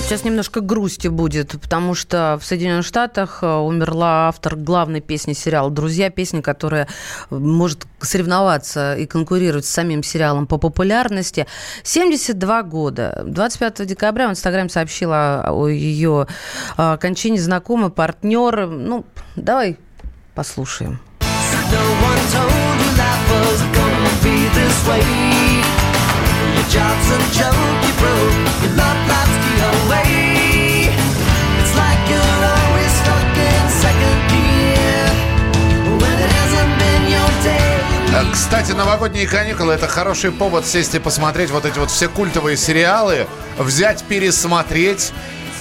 Сейчас 0.08 0.24
немножко 0.24 0.62
грусти 0.62 1.08
будет, 1.08 1.50
потому 1.60 1.94
что 1.94 2.38
в 2.40 2.46
Соединенных 2.46 2.86
Штатах 2.86 3.40
э, 3.42 3.46
умерла 3.46 4.28
автор 4.28 4.56
главной 4.56 5.02
песни 5.02 5.34
сериала 5.34 5.70
«Друзья», 5.70 6.08
песни, 6.08 6.40
которая 6.40 6.88
может 7.28 7.86
соревноваться 8.00 8.96
и 8.96 9.04
конкурировать 9.04 9.66
с 9.66 9.68
самим 9.68 10.02
сериалом 10.02 10.46
по 10.46 10.56
популярности. 10.56 11.46
72 11.82 12.62
года. 12.62 13.22
25 13.26 13.86
декабря 13.86 14.28
в 14.28 14.30
Инстаграме 14.30 14.70
сообщила 14.70 15.44
о 15.46 15.68
ее 15.68 16.26
э, 16.78 16.96
кончине 16.98 17.38
знакомый 17.38 17.90
партнер. 17.90 18.66
Ну, 18.66 19.04
давай 19.36 19.76
послушаем. 20.34 21.00
Your 29.04 29.27
Кстати, 38.32 38.72
новогодние 38.72 39.26
каникулы– 39.26 39.72
это 39.74 39.86
хороший 39.86 40.32
повод 40.32 40.66
сесть 40.66 40.94
и 40.94 40.98
посмотреть 40.98 41.50
вот 41.50 41.66
эти 41.66 41.78
вот 41.78 41.90
все 41.90 42.08
культовые 42.08 42.56
сериалы, 42.56 43.26
взять, 43.58 44.02
пересмотреть. 44.04 45.12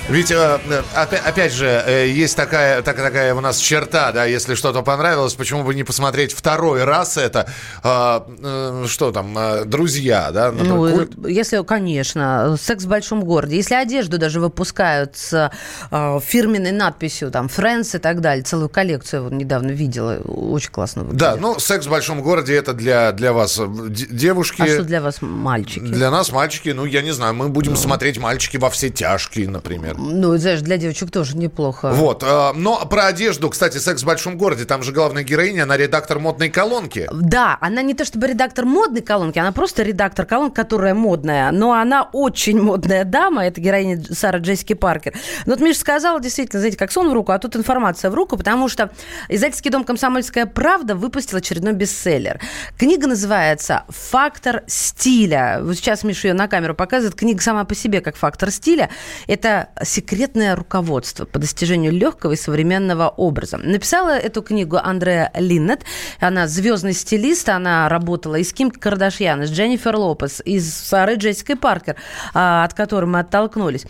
Ведь, 0.09 0.31
э, 0.31 0.35
э, 0.69 0.81
опя- 0.95 1.21
опять 1.27 1.51
же, 1.51 1.65
э, 1.85 2.07
есть 2.07 2.37
такая, 2.37 2.81
так- 2.81 2.95
такая 2.95 3.35
у 3.35 3.41
нас 3.41 3.57
черта, 3.57 4.13
да, 4.13 4.23
если 4.23 4.55
что-то 4.55 4.81
понравилось, 4.81 5.33
почему 5.33 5.63
бы 5.63 5.75
не 5.75 5.83
посмотреть 5.83 6.31
второй 6.31 6.85
раз 6.85 7.17
это, 7.17 7.49
э, 7.83 8.85
что 8.87 9.11
там, 9.11 9.37
«Друзья», 9.69 10.31
да, 10.31 10.51
Ну, 10.53 10.89
культ. 10.89 11.11
если, 11.27 11.61
конечно, 11.63 12.55
секс 12.61 12.85
в 12.85 12.87
большом 12.87 13.25
городе. 13.25 13.57
Если 13.57 13.75
одежду 13.75 14.17
даже 14.17 14.39
выпускают 14.39 15.17
с 15.17 15.51
фирменной 15.91 16.71
надписью, 16.71 17.29
там, 17.29 17.47
Friends 17.47 17.97
и 17.97 17.99
так 17.99 18.21
далее, 18.21 18.43
целую 18.43 18.69
коллекцию 18.69 19.23
вот 19.23 19.33
недавно 19.33 19.71
видела, 19.71 20.19
очень 20.23 20.71
классно 20.71 21.03
выглядит. 21.03 21.19
Да, 21.19 21.35
ну, 21.35 21.59
«Секс 21.59 21.85
в 21.85 21.89
большом 21.89 22.21
городе» 22.21 22.55
это 22.55 22.71
для, 22.73 23.11
для 23.11 23.33
вас 23.33 23.59
девушки. 23.59 24.61
А 24.61 24.67
что 24.67 24.83
для 24.83 25.01
вас 25.01 25.17
мальчики? 25.21 25.79
Для 25.81 26.09
нас 26.11 26.31
мальчики, 26.31 26.69
ну, 26.69 26.85
я 26.85 27.01
не 27.01 27.11
знаю, 27.11 27.33
мы 27.33 27.49
будем 27.49 27.75
смотреть 27.75 28.17
«Мальчики 28.17 28.55
во 28.55 28.69
все 28.69 28.89
тяжкие», 28.89 29.49
например. 29.49 29.96
Ну, 29.97 30.37
знаешь, 30.37 30.61
для 30.61 30.77
девочек 30.77 31.11
тоже 31.11 31.37
неплохо. 31.37 31.91
Вот, 31.91 32.23
э, 32.23 32.51
но 32.55 32.85
про 32.85 33.07
одежду, 33.07 33.49
кстати, 33.49 33.77
«Секс 33.77 34.03
в 34.03 34.05
большом 34.05 34.37
городе», 34.37 34.65
там 34.65 34.83
же 34.83 34.91
главная 34.91 35.23
героиня, 35.23 35.63
она 35.63 35.77
редактор 35.77 36.19
модной 36.19 36.49
колонки. 36.49 37.09
Да, 37.11 37.57
она 37.61 37.81
не 37.81 37.93
то 37.93 38.05
чтобы 38.05 38.27
редактор 38.27 38.65
модной 38.65 39.01
колонки, 39.01 39.39
она 39.39 39.51
просто 39.51 39.83
редактор 39.83 40.25
колонки, 40.25 40.55
которая 40.55 40.93
модная, 40.93 41.51
но 41.51 41.73
она 41.73 42.09
очень 42.13 42.61
модная 42.61 43.03
дама, 43.03 43.45
это 43.45 43.59
героиня 43.61 44.03
Сара 44.11 44.39
Джессики 44.39 44.73
Паркер. 44.73 45.13
Но 45.45 45.53
вот 45.53 45.61
Миша 45.61 45.79
сказала, 45.79 46.19
действительно, 46.19 46.59
знаете, 46.59 46.77
как 46.77 46.91
сон 46.91 47.09
в 47.09 47.13
руку, 47.13 47.31
а 47.31 47.39
тут 47.39 47.55
информация 47.55 48.11
в 48.11 48.13
руку, 48.13 48.37
потому 48.37 48.69
что 48.69 48.91
издательский 49.29 49.71
дом 49.71 49.83
«Комсомольская 49.83 50.45
правда» 50.45 50.95
выпустил 50.95 51.37
очередной 51.37 51.73
бестселлер. 51.73 52.39
Книга 52.77 53.07
называется 53.07 53.83
«Фактор 53.89 54.63
стиля». 54.67 55.59
Вот 55.61 55.75
сейчас 55.75 56.03
Миша 56.03 56.29
ее 56.29 56.33
на 56.33 56.47
камеру 56.47 56.75
показывает. 56.75 57.15
Книга 57.15 57.41
сама 57.41 57.65
по 57.65 57.75
себе 57.75 58.01
как 58.01 58.15
фактор 58.15 58.51
стиля. 58.51 58.89
Это 59.27 59.69
секретное 59.87 60.55
руководство 60.55 61.25
по 61.25 61.39
достижению 61.39 61.91
легкого 61.91 62.33
и 62.33 62.35
современного 62.35 63.09
образа. 63.09 63.57
Написала 63.57 64.17
эту 64.17 64.41
книгу 64.41 64.77
Андреа 64.77 65.31
Линнет. 65.35 65.81
Она 66.19 66.47
звездный 66.47 66.93
стилист, 66.93 67.49
она 67.49 67.89
работала 67.89 68.35
и 68.35 68.43
с 68.43 68.53
Ким 68.53 68.71
Кардашьян, 68.71 69.43
и 69.43 69.45
с 69.45 69.51
Дженнифер 69.51 69.95
Лопес, 69.95 70.41
и 70.43 70.59
с 70.59 70.73
Сарой 70.73 71.15
Джессикой 71.15 71.55
Паркер, 71.55 71.95
а, 72.33 72.63
от 72.63 72.73
которой 72.73 73.05
мы 73.05 73.19
оттолкнулись. 73.19 73.85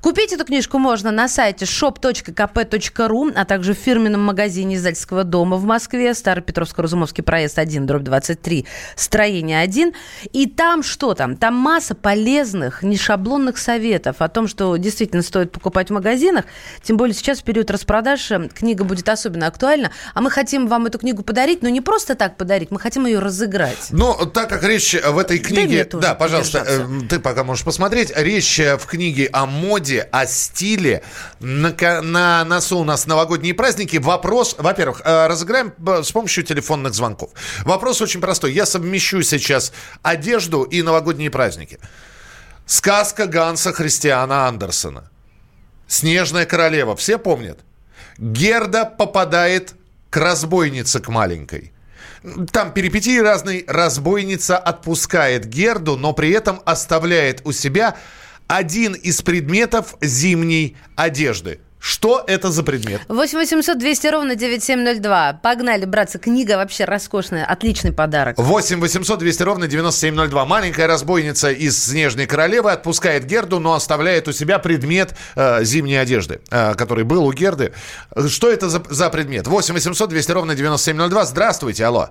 Купить 0.00 0.32
эту 0.32 0.44
книжку 0.44 0.78
можно 0.78 1.10
на 1.10 1.28
сайте 1.28 1.64
shop.kp.ru, 1.64 3.32
а 3.34 3.44
также 3.44 3.74
в 3.74 3.78
фирменном 3.78 4.22
магазине 4.22 4.76
издательского 4.76 5.24
дома 5.24 5.56
в 5.56 5.64
Москве, 5.64 6.14
Старый 6.14 6.42
Петровско-Разумовский 6.44 7.22
проезд 7.22 7.58
1, 7.58 7.86
дробь 7.86 8.02
23, 8.02 8.66
строение 8.96 9.60
1. 9.60 9.92
И 10.32 10.46
там 10.46 10.82
что 10.82 11.14
там? 11.14 11.36
Там 11.36 11.54
масса 11.54 11.94
полезных, 11.94 12.82
не 12.82 12.96
шаблонных 12.96 13.58
советов 13.58 14.16
о 14.20 14.28
том, 14.28 14.46
что 14.46 14.76
действительно 14.76 15.22
стоит 15.22 15.39
покупать 15.46 15.90
в 15.90 15.92
магазинах. 15.92 16.44
Тем 16.82 16.96
более 16.96 17.14
сейчас 17.14 17.40
в 17.40 17.44
период 17.44 17.70
распродаж 17.70 18.30
книга 18.54 18.84
будет 18.84 19.08
особенно 19.08 19.46
актуальна. 19.46 19.90
А 20.14 20.20
мы 20.20 20.30
хотим 20.30 20.66
вам 20.66 20.86
эту 20.86 20.98
книгу 20.98 21.22
подарить, 21.22 21.62
но 21.62 21.68
не 21.68 21.80
просто 21.80 22.14
так 22.14 22.36
подарить, 22.36 22.70
мы 22.70 22.78
хотим 22.78 23.06
ее 23.06 23.18
разыграть. 23.18 23.88
Но 23.90 24.14
так 24.26 24.48
как 24.48 24.62
речь 24.62 24.94
в 24.94 25.18
этой 25.18 25.38
книге... 25.38 25.84
тоже 25.84 26.02
Да, 26.02 26.14
пожалуйста, 26.14 26.64
э, 26.66 26.86
ты 27.08 27.18
пока 27.18 27.44
можешь 27.44 27.64
посмотреть. 27.64 28.12
Речь 28.14 28.58
э, 28.60 28.76
в 28.76 28.86
книге 28.86 29.28
о 29.32 29.46
моде, 29.46 30.08
о 30.10 30.26
стиле. 30.26 31.02
На, 31.40 31.74
на 32.02 32.44
носу 32.44 32.78
у 32.78 32.84
нас 32.84 33.06
новогодние 33.06 33.54
праздники. 33.54 33.96
Вопрос, 33.96 34.56
во-первых, 34.58 35.02
э, 35.04 35.26
разыграем 35.26 35.72
с 36.02 36.12
помощью 36.12 36.44
телефонных 36.44 36.94
звонков. 36.94 37.30
Вопрос 37.64 38.00
очень 38.00 38.20
простой. 38.20 38.52
Я 38.52 38.66
совмещу 38.66 39.22
сейчас 39.22 39.72
одежду 40.02 40.62
и 40.62 40.82
новогодние 40.82 41.30
праздники. 41.30 41.78
Сказка 42.66 43.26
Ганса 43.26 43.72
Христиана 43.72 44.46
Андерсона. 44.46 45.09
Снежная 45.90 46.46
королева. 46.46 46.94
Все 46.94 47.18
помнят? 47.18 47.58
Герда 48.16 48.84
попадает 48.84 49.74
к 50.08 50.16
разбойнице, 50.18 51.00
к 51.00 51.08
маленькой. 51.08 51.72
Там 52.52 52.72
перипетии 52.72 53.18
разные. 53.18 53.64
Разбойница 53.66 54.56
отпускает 54.56 55.46
Герду, 55.46 55.96
но 55.96 56.12
при 56.12 56.30
этом 56.30 56.62
оставляет 56.64 57.40
у 57.44 57.50
себя 57.50 57.96
один 58.46 58.94
из 58.94 59.20
предметов 59.22 59.96
зимней 60.00 60.76
одежды. 60.94 61.58
Что 61.80 62.22
это 62.26 62.50
за 62.50 62.62
предмет? 62.62 63.00
8 63.08 63.38
800 63.38 63.78
200 63.78 64.06
ровно 64.08 64.34
9702. 64.36 65.40
Погнали, 65.42 65.86
братцы. 65.86 66.18
Книга 66.18 66.58
вообще 66.58 66.84
роскошная. 66.84 67.46
Отличный 67.46 67.90
подарок. 67.90 68.36
8 68.38 68.80
800 68.80 69.18
200 69.18 69.42
ровно 69.42 69.66
9702. 69.66 70.44
Маленькая 70.44 70.86
разбойница 70.86 71.50
из 71.50 71.82
«Снежной 71.82 72.26
королевы» 72.26 72.70
отпускает 72.70 73.24
Герду, 73.24 73.60
но 73.60 73.72
оставляет 73.72 74.28
у 74.28 74.32
себя 74.32 74.58
предмет 74.58 75.14
э, 75.36 75.64
зимней 75.64 76.00
одежды, 76.00 76.42
э, 76.50 76.74
который 76.74 77.04
был 77.04 77.24
у 77.24 77.32
Герды. 77.32 77.72
Что 78.28 78.50
это 78.50 78.68
за, 78.68 78.82
за 78.90 79.08
предмет? 79.08 79.46
8 79.46 79.72
800 79.72 80.10
200 80.10 80.32
ровно 80.32 80.54
9702. 80.54 81.24
Здравствуйте, 81.24 81.86
алло. 81.86 82.10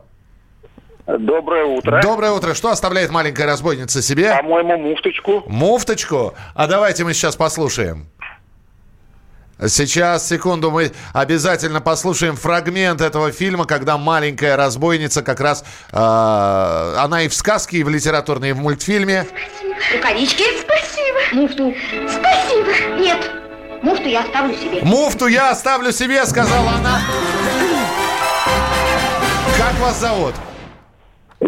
Доброе 1.05 1.65
утро. 1.65 2.01
Доброе 2.01 2.31
утро. 2.31 2.55
Что 2.55 2.69
оставляет 2.69 3.11
маленькая 3.11 3.45
разбойница 3.45 4.01
себе? 4.01 4.35
По-моему, 4.35 4.77
муфточку. 4.77 5.43
Муфточку? 5.47 6.33
А 6.55 6.65
давайте 6.65 7.03
мы 7.03 7.13
сейчас 7.13 7.35
послушаем. 7.35 8.07
Сейчас, 9.67 10.27
секунду, 10.27 10.71
мы 10.71 10.93
обязательно 11.11 11.81
послушаем 11.81 12.37
фрагмент 12.37 13.01
этого 13.01 13.31
фильма, 13.31 13.65
когда 13.65 13.97
маленькая 13.97 14.55
разбойница 14.55 15.21
как 15.21 15.41
раз... 15.41 15.65
Э, 15.91 16.95
она 16.97 17.23
и 17.23 17.27
в 17.27 17.33
сказке, 17.33 17.79
и 17.79 17.83
в 17.83 17.89
литературной, 17.89 18.49
и 18.49 18.53
в 18.53 18.59
мультфильме. 18.59 19.27
Рукавички? 19.93 20.43
Спасибо. 20.61 21.19
Муфту? 21.33 21.73
Спасибо. 22.07 23.01
Нет, 23.01 23.31
муфту 23.81 24.07
я 24.07 24.21
оставлю 24.21 24.55
себе. 24.55 24.81
Муфту 24.81 25.27
я 25.27 25.51
оставлю 25.51 25.91
себе, 25.91 26.25
сказала 26.25 26.71
она. 26.71 27.01
Как 29.57 29.77
вас 29.79 29.99
зовут? 29.99 30.35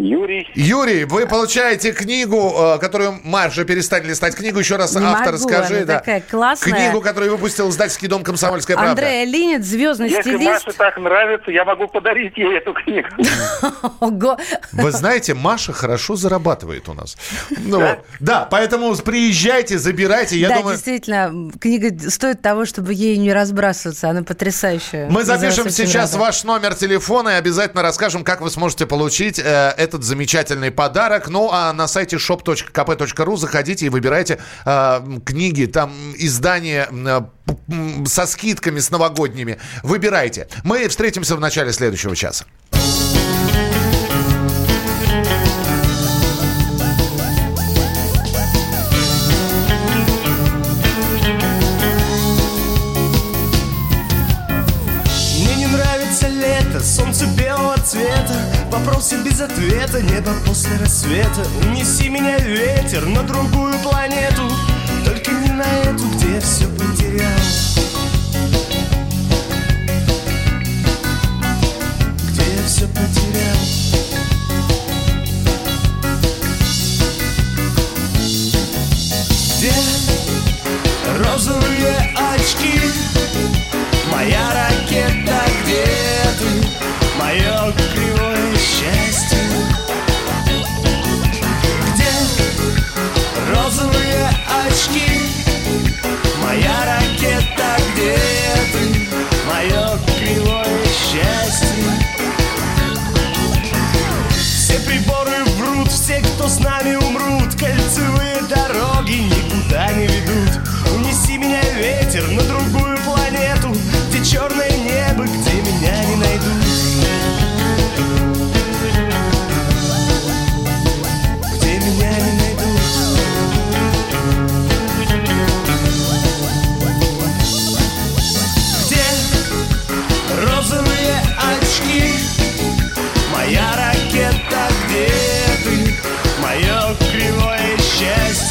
Юрий. 0.02 0.48
Юрий, 0.56 1.06
вы 1.06 1.28
получаете 1.28 1.92
книгу, 1.92 2.54
э, 2.56 2.80
которую 2.80 3.20
Марша 3.24 3.64
перестать 3.66 4.06
листать 4.06 4.36
книгу. 4.36 4.60
Еще 4.60 4.76
раз 4.76 4.96
Не 4.96 5.06
автор 5.06 5.34
могу, 5.34 5.44
скажи. 5.44 5.78
она 5.78 5.86
да. 5.86 6.00
такая 6.00 6.22
классная. 6.22 6.74
Книгу, 6.74 7.02
которую 7.02 7.32
выпустил 7.32 7.70
издательский 7.70 8.08
дом 8.08 8.24
«Комсомольская 8.24 8.76
правда». 8.76 8.92
Андрея 8.92 9.26
Линит, 9.26 9.66
звездный 9.66 10.10
Если 10.10 10.22
стилист. 10.22 10.66
Маше 10.66 10.78
так 10.78 10.98
нравится, 10.98 11.52
я 11.52 11.66
могу 11.66 11.88
подарить 11.88 12.38
ей 12.38 12.58
эту 12.58 12.74
книгу. 12.74 13.08
Ого. 14.00 14.38
Вы 14.72 14.92
знаете, 14.92 15.34
Маша 15.34 15.74
хорошо 15.74 16.16
зарабатывает 16.16 16.90
у 16.90 16.94
нас. 16.94 17.18
Ну, 17.58 17.82
да, 18.20 18.48
поэтому 18.50 18.96
приезжайте, 18.96 19.78
забирайте. 19.78 20.38
Я 20.38 20.50
да, 20.50 20.58
думаю, 20.58 20.76
действительно, 20.76 21.52
книга 21.60 22.10
стоит 22.10 22.42
того, 22.42 22.66
чтобы 22.66 22.94
ей 22.94 23.18
не 23.18 23.32
разбрасываться. 23.34 24.10
Она 24.10 24.24
потрясающая. 24.24 25.08
мы 25.10 25.24
запишем 25.24 25.42
Называется 25.42 25.62
«Очень 25.62 25.88
сейчас 25.88 26.14
рада». 26.14 26.24
ваш 26.24 26.44
номер 26.44 26.76
телефона 26.76 27.30
и 27.30 27.34
обязательно 27.34 27.82
расскажем, 27.82 28.24
как 28.24 28.42
вы 28.42 28.50
сможете 28.50 28.86
получить 28.86 29.40
э, 29.40 29.74
этот 29.92 30.04
замечательный 30.04 30.72
подарок. 30.72 31.28
Ну, 31.28 31.50
а 31.52 31.74
на 31.74 31.88
сайте 31.88 32.16
shop.kp.ru 32.16 33.38
заходите 33.38 33.86
и 33.86 33.90
выбирайте 33.90 34.40
э, 34.66 35.02
книги, 35.26 35.66
там 35.66 35.92
издания 36.18 36.88
э, 36.90 37.22
со 38.06 38.26
скидками, 38.26 38.80
с 38.80 38.90
новогодними. 38.90 39.58
Выбирайте. 39.84 40.48
Мы 40.64 40.88
встретимся 40.88 41.36
в 41.36 41.42
начале 41.42 41.74
следующего 41.74 42.16
часа. 42.16 42.46
Вопросы 58.72 59.18
без 59.18 59.42
ответа, 59.42 60.02
небо 60.02 60.32
после 60.46 60.78
рассвета. 60.78 61.46
Унеси 61.68 62.08
меня 62.08 62.38
ветер 62.40 63.06
на 63.06 63.22
другую 63.24 63.78
планету. 63.80 64.50
Только 65.04 65.32
не 65.32 65.52
на 65.52 65.68
эту, 65.84 66.06
где 66.16 66.40
все 66.40 66.68
потерял 66.68 67.81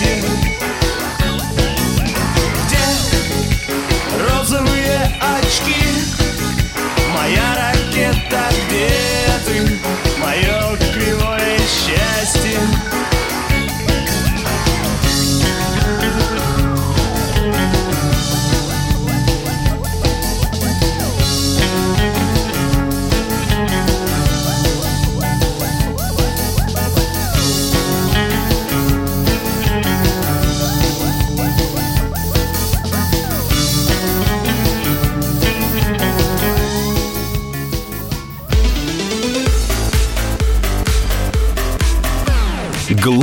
счастье 0.01 0.30